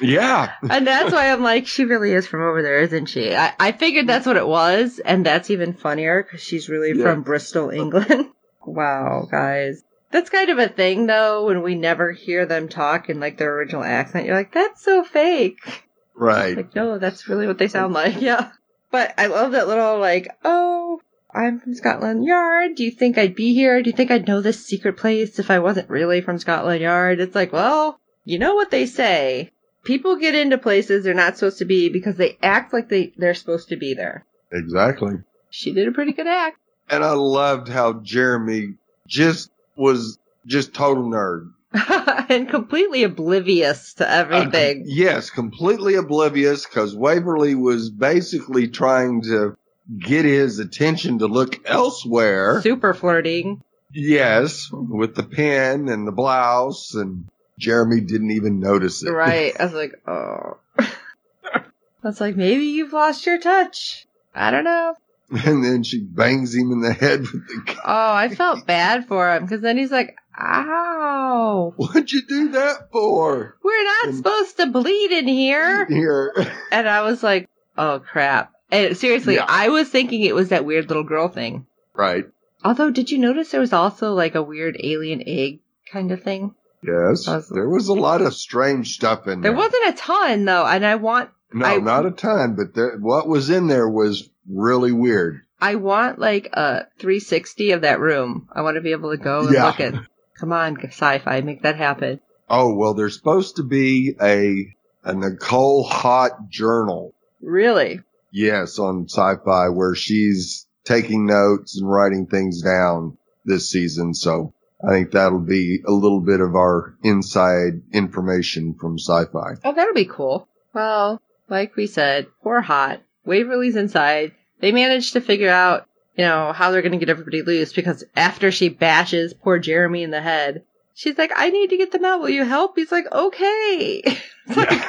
Yeah. 0.00 0.52
and 0.70 0.86
that's 0.86 1.12
why 1.12 1.30
I'm 1.32 1.42
like, 1.42 1.66
she 1.66 1.84
really 1.84 2.12
is 2.12 2.26
from 2.26 2.42
over 2.42 2.62
there, 2.62 2.80
isn't 2.80 3.06
she? 3.06 3.34
I, 3.34 3.54
I 3.58 3.72
figured 3.72 4.06
that's 4.06 4.26
what 4.26 4.36
it 4.36 4.46
was, 4.46 4.98
and 4.98 5.24
that's 5.24 5.50
even 5.50 5.72
funnier 5.72 6.22
because 6.22 6.42
she's 6.42 6.68
really 6.68 6.92
Yeah. 6.92 7.04
from 7.04 7.22
Bristol, 7.22 7.70
England. 7.70 8.26
wow, 8.66 9.26
guys. 9.30 9.82
That's 10.10 10.30
kind 10.30 10.50
of 10.50 10.58
a 10.58 10.68
thing 10.68 11.06
though, 11.06 11.46
when 11.46 11.62
we 11.62 11.74
never 11.74 12.12
hear 12.12 12.46
them 12.46 12.68
talk 12.68 13.08
in 13.10 13.20
like 13.20 13.38
their 13.38 13.54
original 13.54 13.82
accent. 13.84 14.26
You're 14.26 14.36
like, 14.36 14.52
that's 14.52 14.82
so 14.84 15.02
fake. 15.02 15.84
Right. 16.14 16.56
Like, 16.56 16.74
no, 16.74 16.98
that's 16.98 17.28
really 17.28 17.46
what 17.46 17.58
they 17.58 17.68
sound 17.68 17.92
like. 17.92 18.20
Yeah. 18.20 18.50
But 18.90 19.14
I 19.18 19.26
love 19.26 19.52
that 19.52 19.66
little 19.66 19.98
like, 19.98 20.28
oh, 20.44 21.00
I'm 21.36 21.60
from 21.60 21.74
Scotland 21.74 22.24
Yard. 22.24 22.76
Do 22.76 22.84
you 22.84 22.90
think 22.90 23.18
I'd 23.18 23.34
be 23.34 23.52
here? 23.52 23.82
Do 23.82 23.90
you 23.90 23.96
think 23.96 24.10
I'd 24.10 24.26
know 24.26 24.40
this 24.40 24.64
secret 24.64 24.96
place 24.96 25.38
if 25.38 25.50
I 25.50 25.58
wasn't 25.58 25.90
really 25.90 26.22
from 26.22 26.38
Scotland 26.38 26.80
Yard? 26.80 27.20
It's 27.20 27.34
like, 27.34 27.52
well, 27.52 28.00
you 28.24 28.38
know 28.38 28.54
what 28.54 28.70
they 28.70 28.86
say. 28.86 29.50
People 29.84 30.16
get 30.16 30.34
into 30.34 30.56
places 30.56 31.04
they're 31.04 31.12
not 31.12 31.36
supposed 31.36 31.58
to 31.58 31.66
be 31.66 31.90
because 31.90 32.16
they 32.16 32.38
act 32.42 32.72
like 32.72 32.88
they, 32.88 33.12
they're 33.18 33.34
supposed 33.34 33.68
to 33.68 33.76
be 33.76 33.92
there. 33.92 34.24
Exactly. 34.50 35.16
She 35.50 35.74
did 35.74 35.86
a 35.86 35.92
pretty 35.92 36.12
good 36.12 36.26
act. 36.26 36.56
And 36.88 37.04
I 37.04 37.12
loved 37.12 37.68
how 37.68 38.00
Jeremy 38.00 38.74
just 39.06 39.50
was 39.76 40.18
just 40.46 40.72
total 40.72 41.04
nerd. 41.04 41.52
and 42.30 42.48
completely 42.48 43.02
oblivious 43.02 43.94
to 43.94 44.10
everything. 44.10 44.82
Uh, 44.82 44.84
yes, 44.86 45.28
completely 45.28 45.96
oblivious 45.96 46.64
because 46.64 46.96
Waverly 46.96 47.54
was 47.54 47.90
basically 47.90 48.68
trying 48.68 49.20
to 49.22 49.56
get 49.98 50.24
his 50.24 50.58
attention 50.58 51.18
to 51.20 51.26
look 51.26 51.60
elsewhere. 51.68 52.60
Super 52.62 52.94
flirting. 52.94 53.62
Yes, 53.92 54.68
with 54.72 55.14
the 55.14 55.22
pen 55.22 55.88
and 55.88 56.06
the 56.06 56.12
blouse, 56.12 56.94
and 56.94 57.28
Jeremy 57.58 58.00
didn't 58.00 58.32
even 58.32 58.60
notice 58.60 59.02
it. 59.02 59.10
Right. 59.10 59.52
I 59.58 59.64
was 59.64 59.72
like, 59.74 59.92
oh. 60.06 60.58
I 60.78 61.62
was 62.02 62.20
like, 62.20 62.36
maybe 62.36 62.64
you've 62.64 62.92
lost 62.92 63.24
your 63.26 63.38
touch. 63.38 64.06
I 64.34 64.50
don't 64.50 64.64
know. 64.64 64.94
and 65.30 65.64
then 65.64 65.82
she 65.82 66.00
bangs 66.02 66.54
him 66.54 66.70
in 66.72 66.80
the 66.80 66.92
head 66.92 67.20
with 67.20 67.32
the. 67.48 67.76
Oh, 67.84 68.12
I 68.12 68.28
felt 68.28 68.66
bad 68.66 69.06
for 69.08 69.32
him 69.34 69.44
because 69.44 69.60
then 69.60 69.76
he's 69.78 69.90
like, 69.90 70.16
ow. 70.38 71.72
What'd 71.76 72.12
you 72.12 72.22
do 72.26 72.48
that 72.52 72.90
for? 72.92 73.56
We're 73.62 73.84
not 73.84 74.08
And- 74.08 74.16
supposed 74.16 74.56
to 74.58 74.66
bleed 74.66 75.12
in 75.12 75.26
here. 75.28 75.86
Here. 75.86 76.32
And 76.70 76.88
I 76.88 77.02
was 77.02 77.22
like, 77.22 77.48
oh 77.78 78.00
crap. 78.00 78.52
And 78.70 78.96
seriously, 78.96 79.36
Yeah. 79.36 79.46
I 79.48 79.68
was 79.68 79.88
thinking 79.88 80.22
it 80.22 80.34
was 80.34 80.48
that 80.48 80.64
weird 80.64 80.88
little 80.88 81.04
girl 81.04 81.28
thing. 81.28 81.66
right. 81.94 82.24
Although, 82.64 82.90
did 82.90 83.10
you 83.12 83.18
notice 83.18 83.50
there 83.50 83.60
was 83.60 83.72
also 83.72 84.12
like 84.14 84.34
a 84.34 84.42
weird 84.42 84.76
alien 84.82 85.22
egg 85.24 85.60
kind 85.92 86.10
of 86.10 86.22
thing? 86.22 86.54
Yes, 86.82 87.28
Awesome. 87.28 87.54
there 87.54 87.68
was 87.68 87.86
a 87.88 87.92
lot 87.94 88.22
of 88.22 88.34
strange 88.34 88.94
stuff 88.94 89.28
in 89.28 89.40
there. 89.40 89.52
There 89.52 89.58
wasn't 89.58 89.88
a 89.88 89.92
ton 89.92 90.44
though, 90.46 90.66
and 90.66 90.84
I 90.84 90.96
want 90.96 91.30
no, 91.52 91.64
I- 91.66 91.76
not 91.78 92.06
a 92.06 92.10
ton, 92.10 92.54
but 92.56 92.74
there, 92.74 92.96
what 92.98 93.28
was 93.28 93.50
in 93.50 93.68
there 93.68 93.88
was 93.88 94.28
really 94.50 94.90
weird. 94.90 95.42
I 95.60 95.76
want 95.76 96.18
like 96.18 96.48
a 96.54 96.86
360 96.98 97.70
of 97.72 97.82
that 97.82 98.00
room. 98.00 98.48
I 98.52 98.62
want 98.62 98.76
to 98.76 98.80
be 98.80 98.92
able 98.92 99.10
to 99.10 99.16
go 99.22 99.40
and 99.46 99.52
Yeah. 99.54 99.66
look 99.66 99.80
at. 99.80 99.94
Come 100.40 100.52
on, 100.52 100.76
Syfy, 100.76 101.44
make 101.44 101.62
that 101.62 101.76
happen. 101.76 102.20
Oh 102.50 102.74
well, 102.74 102.94
there's 102.94 103.14
supposed 103.16 103.56
to 103.56 103.62
be 103.62 104.16
a 104.20 104.74
a 105.04 105.14
Nicole 105.14 105.84
Haught 105.84 106.48
journal. 106.50 107.14
Really? 107.40 108.00
Yes, 108.36 108.78
on 108.78 109.06
Syfy 109.06 109.74
where 109.74 109.94
she's 109.94 110.66
taking 110.84 111.24
notes 111.24 111.80
and 111.80 111.90
writing 111.90 112.26
things 112.26 112.60
down 112.60 113.16
this 113.46 113.70
season. 113.70 114.12
So 114.12 114.52
I 114.86 114.90
think 114.90 115.12
that'll 115.12 115.40
be 115.40 115.80
a 115.86 115.90
little 115.90 116.20
bit 116.20 116.40
of 116.40 116.54
our 116.54 116.98
inside 117.02 117.80
information 117.94 118.74
from 118.78 118.98
Syfy. 118.98 119.58
Oh, 119.64 119.72
that'll 119.72 119.94
be 119.94 120.04
cool. 120.04 120.48
Well, 120.74 121.22
like 121.48 121.76
we 121.76 121.86
said, 121.86 122.26
poor 122.42 122.60
Haught. 122.60 123.00
Waverly's 123.24 123.74
inside. 123.74 124.32
They 124.60 124.70
managed 124.70 125.14
to 125.14 125.22
figure 125.22 125.48
out, 125.48 125.86
you 126.14 126.26
know, 126.26 126.52
how 126.52 126.70
they're 126.72 126.82
going 126.82 126.92
to 126.92 126.98
get 126.98 127.08
everybody 127.08 127.40
loose 127.40 127.72
because 127.72 128.04
after 128.14 128.52
she 128.52 128.68
bashes 128.68 129.32
poor 129.32 129.58
Jeremy 129.58 130.02
in 130.02 130.10
the 130.10 130.20
head, 130.20 130.62
she's 130.92 131.16
like, 131.16 131.32
I 131.34 131.48
need 131.48 131.70
to 131.70 131.78
get 131.78 131.90
them 131.90 132.04
out. 132.04 132.20
Will 132.20 132.28
you 132.28 132.44
help? 132.44 132.76
He's 132.76 132.92
like, 132.92 133.10
okay. 133.10 134.02
Like, 134.54 134.84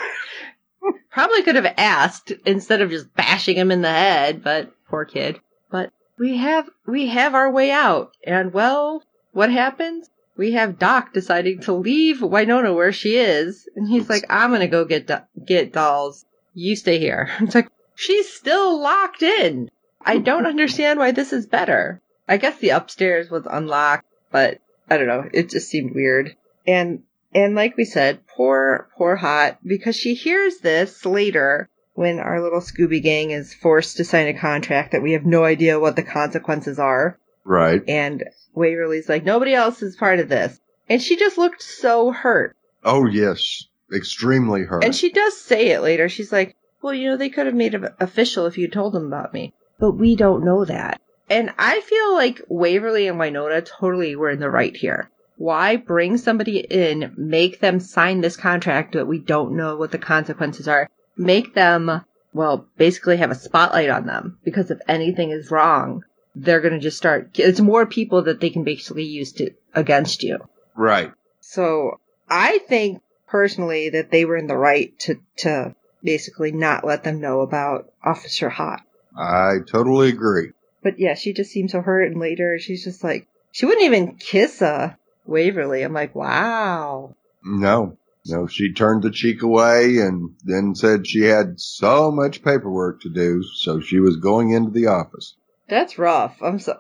probably 1.12 1.44
could 1.44 1.56
have 1.56 1.74
asked 1.78 2.32
instead 2.46 2.82
of 2.82 2.90
just 2.90 3.14
bashing 3.16 3.58
him 3.58 3.72
in 3.72 3.82
the 3.82 3.90
head, 3.90 4.44
but 4.44 4.72
poor 4.90 5.06
kid. 5.06 5.40
But 5.70 5.92
we 6.18 6.38
have, 6.38 6.70
we 6.86 7.08
have 7.08 7.36
our 7.36 7.52
way 7.52 7.72
out. 7.72 8.16
And 8.24 8.54
well, 8.54 9.04
what 9.32 9.52
happens? 9.52 10.10
We 10.38 10.52
have 10.52 10.78
Doc 10.80 11.14
deciding 11.14 11.62
to 11.62 11.74
leave 11.74 12.20
Wynonna 12.20 12.76
where 12.76 12.92
she 12.92 13.18
is, 13.18 13.68
and 13.76 13.88
he's 13.88 14.08
like, 14.08 14.24
"I'm 14.30 14.52
gonna 14.52 14.68
go 14.68 14.86
get 14.86 15.08
do- 15.08 15.44
get 15.44 15.74
dolls. 15.74 16.26
You 16.54 16.76
stay 16.76 17.00
here." 17.00 17.30
It's 17.42 17.56
like 17.56 17.70
she's 17.96 18.32
still 18.32 18.80
locked 18.80 19.24
in. 19.24 19.72
I 20.00 20.20
don't 20.20 20.46
understand 20.54 21.00
why 21.00 21.12
this 21.12 21.34
is 21.34 21.48
better. 21.48 22.02
I 22.28 22.38
guess 22.38 22.58
the 22.60 22.70
upstairs 22.70 23.32
was 23.32 23.48
unlocked, 23.50 24.06
but 24.32 24.60
I 24.90 24.98
don't 24.98 25.08
know. 25.08 25.28
It 25.34 25.50
just 25.50 25.70
seemed 25.70 25.96
weird. 25.96 26.36
And 26.68 27.04
and 27.38 27.54
like 27.54 27.78
we 27.78 27.86
said, 27.86 28.26
poor 28.26 28.90
poor 28.98 29.16
Haught 29.16 29.60
because 29.64 29.96
she 29.96 30.16
hears 30.16 30.58
this 30.58 31.06
later 31.06 31.70
when 31.94 32.18
our 32.18 32.42
little 32.42 32.62
Scooby 32.62 33.02
gang 33.02 33.30
is 33.30 33.54
forced 33.54 33.98
to 33.98 34.04
sign 34.04 34.26
a 34.26 34.40
contract 34.40 34.94
that 34.94 35.04
we 35.04 35.12
have 35.12 35.24
no 35.24 35.44
idea 35.44 35.80
what 35.80 35.96
the 35.96 36.02
consequences 36.02 36.80
are. 36.80 37.20
Right. 37.44 37.84
And 37.88 38.24
Waverly's 38.56 39.08
like, 39.08 39.24
nobody 39.24 39.54
else 39.54 39.84
is 39.84 39.96
part 39.96 40.20
of 40.20 40.30
this. 40.30 40.60
And 40.90 41.00
she 41.00 41.16
just 41.16 41.38
looked 41.38 41.62
so 41.62 42.12
hurt. 42.12 42.56
Oh 42.84 43.06
yes, 43.06 43.66
extremely 43.94 44.64
hurt. 44.64 44.84
And 44.84 44.96
she 44.96 45.12
does 45.12 45.40
say 45.40 45.68
it 45.70 45.82
later. 45.82 46.10
She's 46.10 46.32
like, 46.32 46.56
well, 46.82 46.96
you 46.96 47.08
know, 47.08 47.18
they 47.18 47.30
could 47.30 47.46
have 47.46 47.56
made 47.56 47.76
it 47.76 47.84
official 48.00 48.48
if 48.48 48.58
you 48.58 48.68
told 48.68 48.94
them 48.94 49.06
about 49.06 49.32
me. 49.32 49.54
But 49.80 49.92
we 49.92 50.16
don't 50.16 50.44
know 50.44 50.66
that. 50.66 51.00
And 51.30 51.52
I 51.60 51.82
feel 51.82 52.16
like 52.16 52.42
Waverly 52.48 53.08
and 53.08 53.20
Wynonna 53.20 53.64
totally 53.64 54.16
were 54.16 54.32
in 54.32 54.40
the 54.40 54.50
right 54.50 54.76
here. 54.76 55.12
Why 55.38 55.76
bring 55.76 56.18
somebody 56.18 56.60
in, 56.60 57.14
make 57.16 57.60
them 57.60 57.80
sign 57.80 58.22
this 58.22 58.36
contract 58.36 58.94
that 58.94 59.08
we 59.08 59.20
don't 59.20 59.56
know 59.56 59.78
what 59.78 59.92
the 59.92 60.00
consequences 60.00 60.68
are? 60.68 60.90
Make 61.16 61.54
them, 61.54 62.02
well, 62.34 62.68
basically 62.78 63.18
have 63.18 63.32
a 63.32 63.36
spotlight 63.36 63.90
on 63.90 64.06
them. 64.06 64.40
Because 64.44 64.72
if 64.72 64.80
anything 64.88 65.30
is 65.32 65.52
wrong, 65.52 66.04
they're 66.36 66.62
gonna 66.62 66.80
just 66.80 66.98
start, 66.98 67.32
it's 67.40 67.60
more 67.60 67.86
people 67.86 68.24
that 68.24 68.40
they 68.40 68.50
can 68.50 68.64
basically 68.64 69.06
use 69.06 69.32
to, 69.34 69.52
against 69.74 70.24
you. 70.24 70.40
right. 70.76 71.12
So 71.40 72.00
I 72.30 72.58
think 72.68 73.02
personally 73.28 73.90
that 73.90 74.12
they 74.12 74.26
were 74.26 74.38
in 74.38 74.48
the 74.48 74.58
right 74.58 74.98
to 75.00 75.16
to 75.38 75.76
basically 76.04 76.52
not 76.52 76.86
let 76.86 77.04
them 77.04 77.22
know 77.22 77.42
about 77.42 77.92
Officer 78.04 78.50
Haught. 78.50 78.82
I 79.18 79.60
totally 79.70 80.10
agree. 80.10 80.52
But 80.84 81.00
yeah, 81.00 81.16
she 81.16 81.34
just 81.34 81.52
seemed 81.52 81.72
so 81.72 81.82
hurt, 81.82 82.12
and 82.12 82.20
later 82.20 82.60
she's 82.60 82.84
just 82.84 83.04
like 83.04 83.28
she 83.52 83.66
wouldn't 83.66 83.86
even 83.86 84.16
kiss 84.18 84.62
uh 84.62 84.94
Waverly. 85.28 85.84
I'm 85.84 85.94
like, 85.94 86.16
wow. 86.16 87.16
No, 87.44 87.98
no, 88.26 88.48
she 88.48 88.74
turned 88.74 89.04
the 89.04 89.12
cheek 89.12 89.42
away 89.42 89.98
and 90.00 90.36
then 90.44 90.76
said 90.76 91.08
she 91.08 91.22
had 91.22 91.60
so 91.60 92.12
much 92.12 92.44
paperwork 92.44 93.02
to 93.02 93.10
do, 93.10 93.44
so 93.44 93.80
she 93.80 94.00
was 94.00 94.18
going 94.18 94.52
into 94.52 94.72
the 94.72 94.88
office. 94.88 95.36
That's 95.70 95.98
rough. 95.98 96.42
I'm 96.42 96.60
so. 96.60 96.80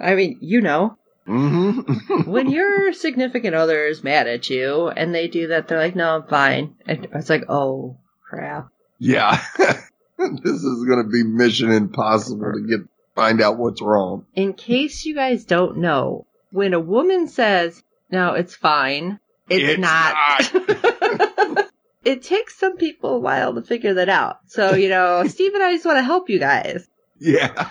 I 0.00 0.14
mean, 0.14 0.38
you 0.40 0.60
know, 0.60 0.98
Mm-hmm. 1.26 2.30
when 2.30 2.50
your 2.50 2.92
significant 2.92 3.54
other 3.54 3.86
is 3.86 4.04
mad 4.04 4.28
at 4.28 4.48
you 4.48 4.88
and 4.88 5.12
they 5.14 5.26
do 5.26 5.48
that, 5.48 5.66
they're 5.66 5.78
like, 5.78 5.96
"No, 5.96 6.16
I'm 6.16 6.28
fine." 6.28 6.76
And 6.86 7.08
it's 7.14 7.30
like, 7.30 7.44
"Oh 7.48 7.98
crap." 8.28 8.68
yeah. 8.98 9.42
this 9.58 10.62
is 10.62 10.84
going 10.84 11.02
to 11.02 11.10
be 11.10 11.24
mission 11.24 11.70
impossible 11.72 12.52
to 12.52 12.66
get 12.66 12.88
find 13.14 13.42
out 13.42 13.58
what's 13.58 13.82
wrong. 13.82 14.24
In 14.34 14.54
case 14.54 15.04
you 15.04 15.14
guys 15.14 15.44
don't 15.44 15.78
know, 15.78 16.26
when 16.50 16.74
a 16.74 16.80
woman 16.80 17.28
says, 17.28 17.82
"No, 18.10 18.34
it's 18.34 18.54
fine," 18.54 19.18
it's, 19.48 19.78
It's 19.78 19.80
not. 19.80 21.70
it 22.04 22.22
takes 22.22 22.58
some 22.58 22.76
people 22.76 23.16
a 23.16 23.18
while 23.18 23.54
to 23.54 23.62
figure 23.62 23.94
that 23.94 24.08
out. 24.08 24.38
So 24.46 24.74
you 24.74 24.88
know, 24.88 25.24
Steve 25.28 25.54
and 25.54 25.62
I 25.62 25.72
just 25.72 25.86
want 25.86 25.98
to 25.98 26.02
help 26.02 26.28
you 26.28 26.38
guys. 26.38 26.86
Yeah. 27.18 27.70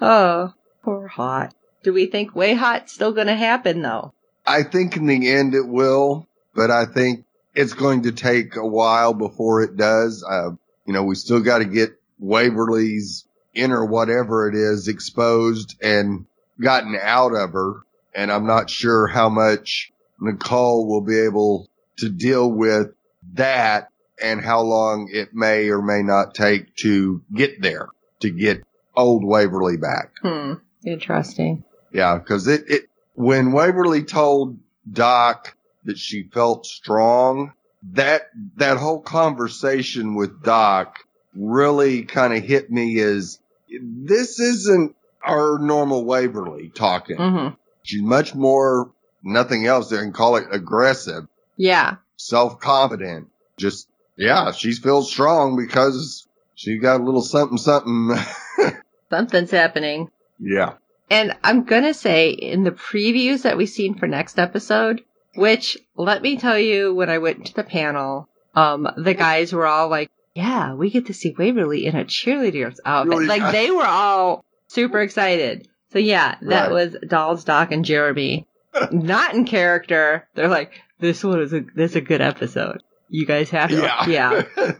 Oh, 0.00 0.52
poor 0.82 1.08
Haught. 1.08 1.54
Do 1.82 1.92
we 1.92 2.06
think 2.06 2.32
WayHaught's 2.32 2.92
still 2.92 3.12
going 3.12 3.26
to 3.26 3.36
happen 3.36 3.82
though? 3.82 4.14
I 4.46 4.62
think 4.62 4.96
in 4.96 5.06
the 5.06 5.30
end 5.30 5.54
it 5.54 5.66
will, 5.66 6.26
but 6.54 6.70
I 6.70 6.86
think 6.86 7.24
it's 7.54 7.74
going 7.74 8.02
to 8.02 8.12
take 8.12 8.56
a 8.56 8.66
while 8.66 9.14
before 9.14 9.62
it 9.62 9.76
does. 9.76 10.24
Uh, 10.28 10.50
you 10.86 10.92
know, 10.92 11.04
we 11.04 11.14
still 11.14 11.40
got 11.40 11.58
to 11.58 11.64
get 11.64 11.90
Waverly's 12.18 13.26
inner 13.54 13.84
whatever 13.84 14.48
it 14.48 14.54
is 14.54 14.88
exposed 14.88 15.76
and 15.82 16.26
gotten 16.60 16.96
out 17.00 17.34
of 17.34 17.52
her. 17.52 17.74
And 18.14 18.30
I'm 18.30 18.46
not 18.46 18.70
sure 18.70 19.06
how 19.06 19.28
much 19.28 19.92
Nicole 20.20 20.86
will 20.86 21.00
be 21.00 21.18
able 21.18 21.68
to 21.98 22.08
deal 22.08 22.50
with 22.50 22.92
that 23.34 23.88
and 24.22 24.40
how 24.40 24.60
long 24.60 25.08
it 25.12 25.34
may 25.34 25.68
or 25.68 25.82
may 25.82 26.02
not 26.02 26.34
take 26.34 26.74
to 26.76 27.22
get 27.34 27.60
there, 27.60 27.88
to 28.20 28.30
get 28.30 28.62
old 28.96 29.24
Waverly 29.24 29.76
back. 29.76 30.12
Hmm. 30.22 30.54
Interesting. 30.84 31.64
Yeah, 31.92 32.18
because 32.18 32.46
it, 32.46 32.64
it 32.68 32.82
when 33.14 33.52
Waverly 33.52 34.04
told 34.04 34.58
Doc 34.90 35.56
that 35.84 35.98
she 35.98 36.24
felt 36.24 36.66
strong, 36.66 37.52
that 37.92 38.22
that 38.56 38.76
whole 38.76 39.00
conversation 39.00 40.14
with 40.14 40.42
Doc 40.42 40.98
really 41.34 42.04
kind 42.04 42.34
of 42.34 42.42
hit 42.42 42.70
me 42.70 43.00
as 43.00 43.38
this 43.68 44.38
isn't 44.38 44.94
our 45.24 45.58
normal 45.58 46.04
Waverly 46.04 46.68
talking. 46.68 47.16
Mm-hmm. 47.16 47.54
She's 47.84 48.02
much 48.02 48.34
more 48.34 48.90
nothing 49.22 49.66
else. 49.66 49.88
They 49.90 49.98
can 49.98 50.12
call 50.12 50.36
it 50.36 50.44
aggressive, 50.50 51.26
Yeah. 51.56 51.96
self 52.16 52.58
confident. 52.58 53.28
Just 53.56 53.88
yeah, 54.16 54.50
she 54.52 54.72
feels 54.72 55.10
strong 55.10 55.56
because 55.56 56.26
she 56.56 56.78
got 56.78 57.00
a 57.00 57.04
little 57.04 57.22
something 57.22 57.58
something. 57.58 58.16
Something's 59.10 59.50
happening. 59.50 60.10
yeah. 60.40 60.74
And 61.10 61.36
I'm 61.44 61.64
gonna 61.64 61.94
say 61.94 62.30
in 62.30 62.64
the 62.64 62.70
previews 62.72 63.42
that 63.42 63.56
we've 63.58 63.68
seen 63.68 63.94
for 63.96 64.06
next 64.08 64.38
episode, 64.38 65.02
which 65.36 65.76
let 65.96 66.22
me 66.22 66.36
tell 66.38 66.58
you, 66.58 66.94
when 66.94 67.10
I 67.10 67.18
went 67.18 67.46
to 67.46 67.54
the 67.54 67.62
panel, 67.62 68.28
um, 68.54 68.88
the 68.96 69.12
guys 69.14 69.52
were 69.52 69.66
all 69.66 69.88
like, 69.88 70.10
"Yeah, 70.34 70.74
we 70.74 70.90
get 70.90 71.06
to 71.06 71.14
see 71.14 71.34
Waverly 71.38 71.84
in 71.86 71.94
a 71.94 72.04
cheerleader's 72.04 72.80
outfit." 72.84 73.10
Really? 73.10 73.26
Like 73.26 73.52
they 73.52 73.70
were 73.70 73.84
all 73.86 74.44
super 74.68 75.00
excited. 75.02 75.68
So 75.94 75.98
yeah, 76.00 76.34
that 76.42 76.64
Right. 76.64 76.70
was 76.72 76.96
Dolls, 77.08 77.44
Doc, 77.44 77.72
and 77.72 77.84
Jeremy. 77.84 78.46
Not 78.90 79.34
in 79.34 79.44
character. 79.46 80.28
They're 80.34 80.48
like, 80.48 80.72
"This 81.00 81.22
one 81.24 81.40
is 81.40 81.54
a 81.54 81.60
this 81.74 81.92
is 81.92 81.96
a 81.96 82.00
good 82.02 82.20
episode. 82.20 82.82
You 83.08 83.24
guys 83.26 83.48
have 83.50 83.70
to, 83.70 83.76
Yeah. 83.76 84.06
yeah." 84.08 84.72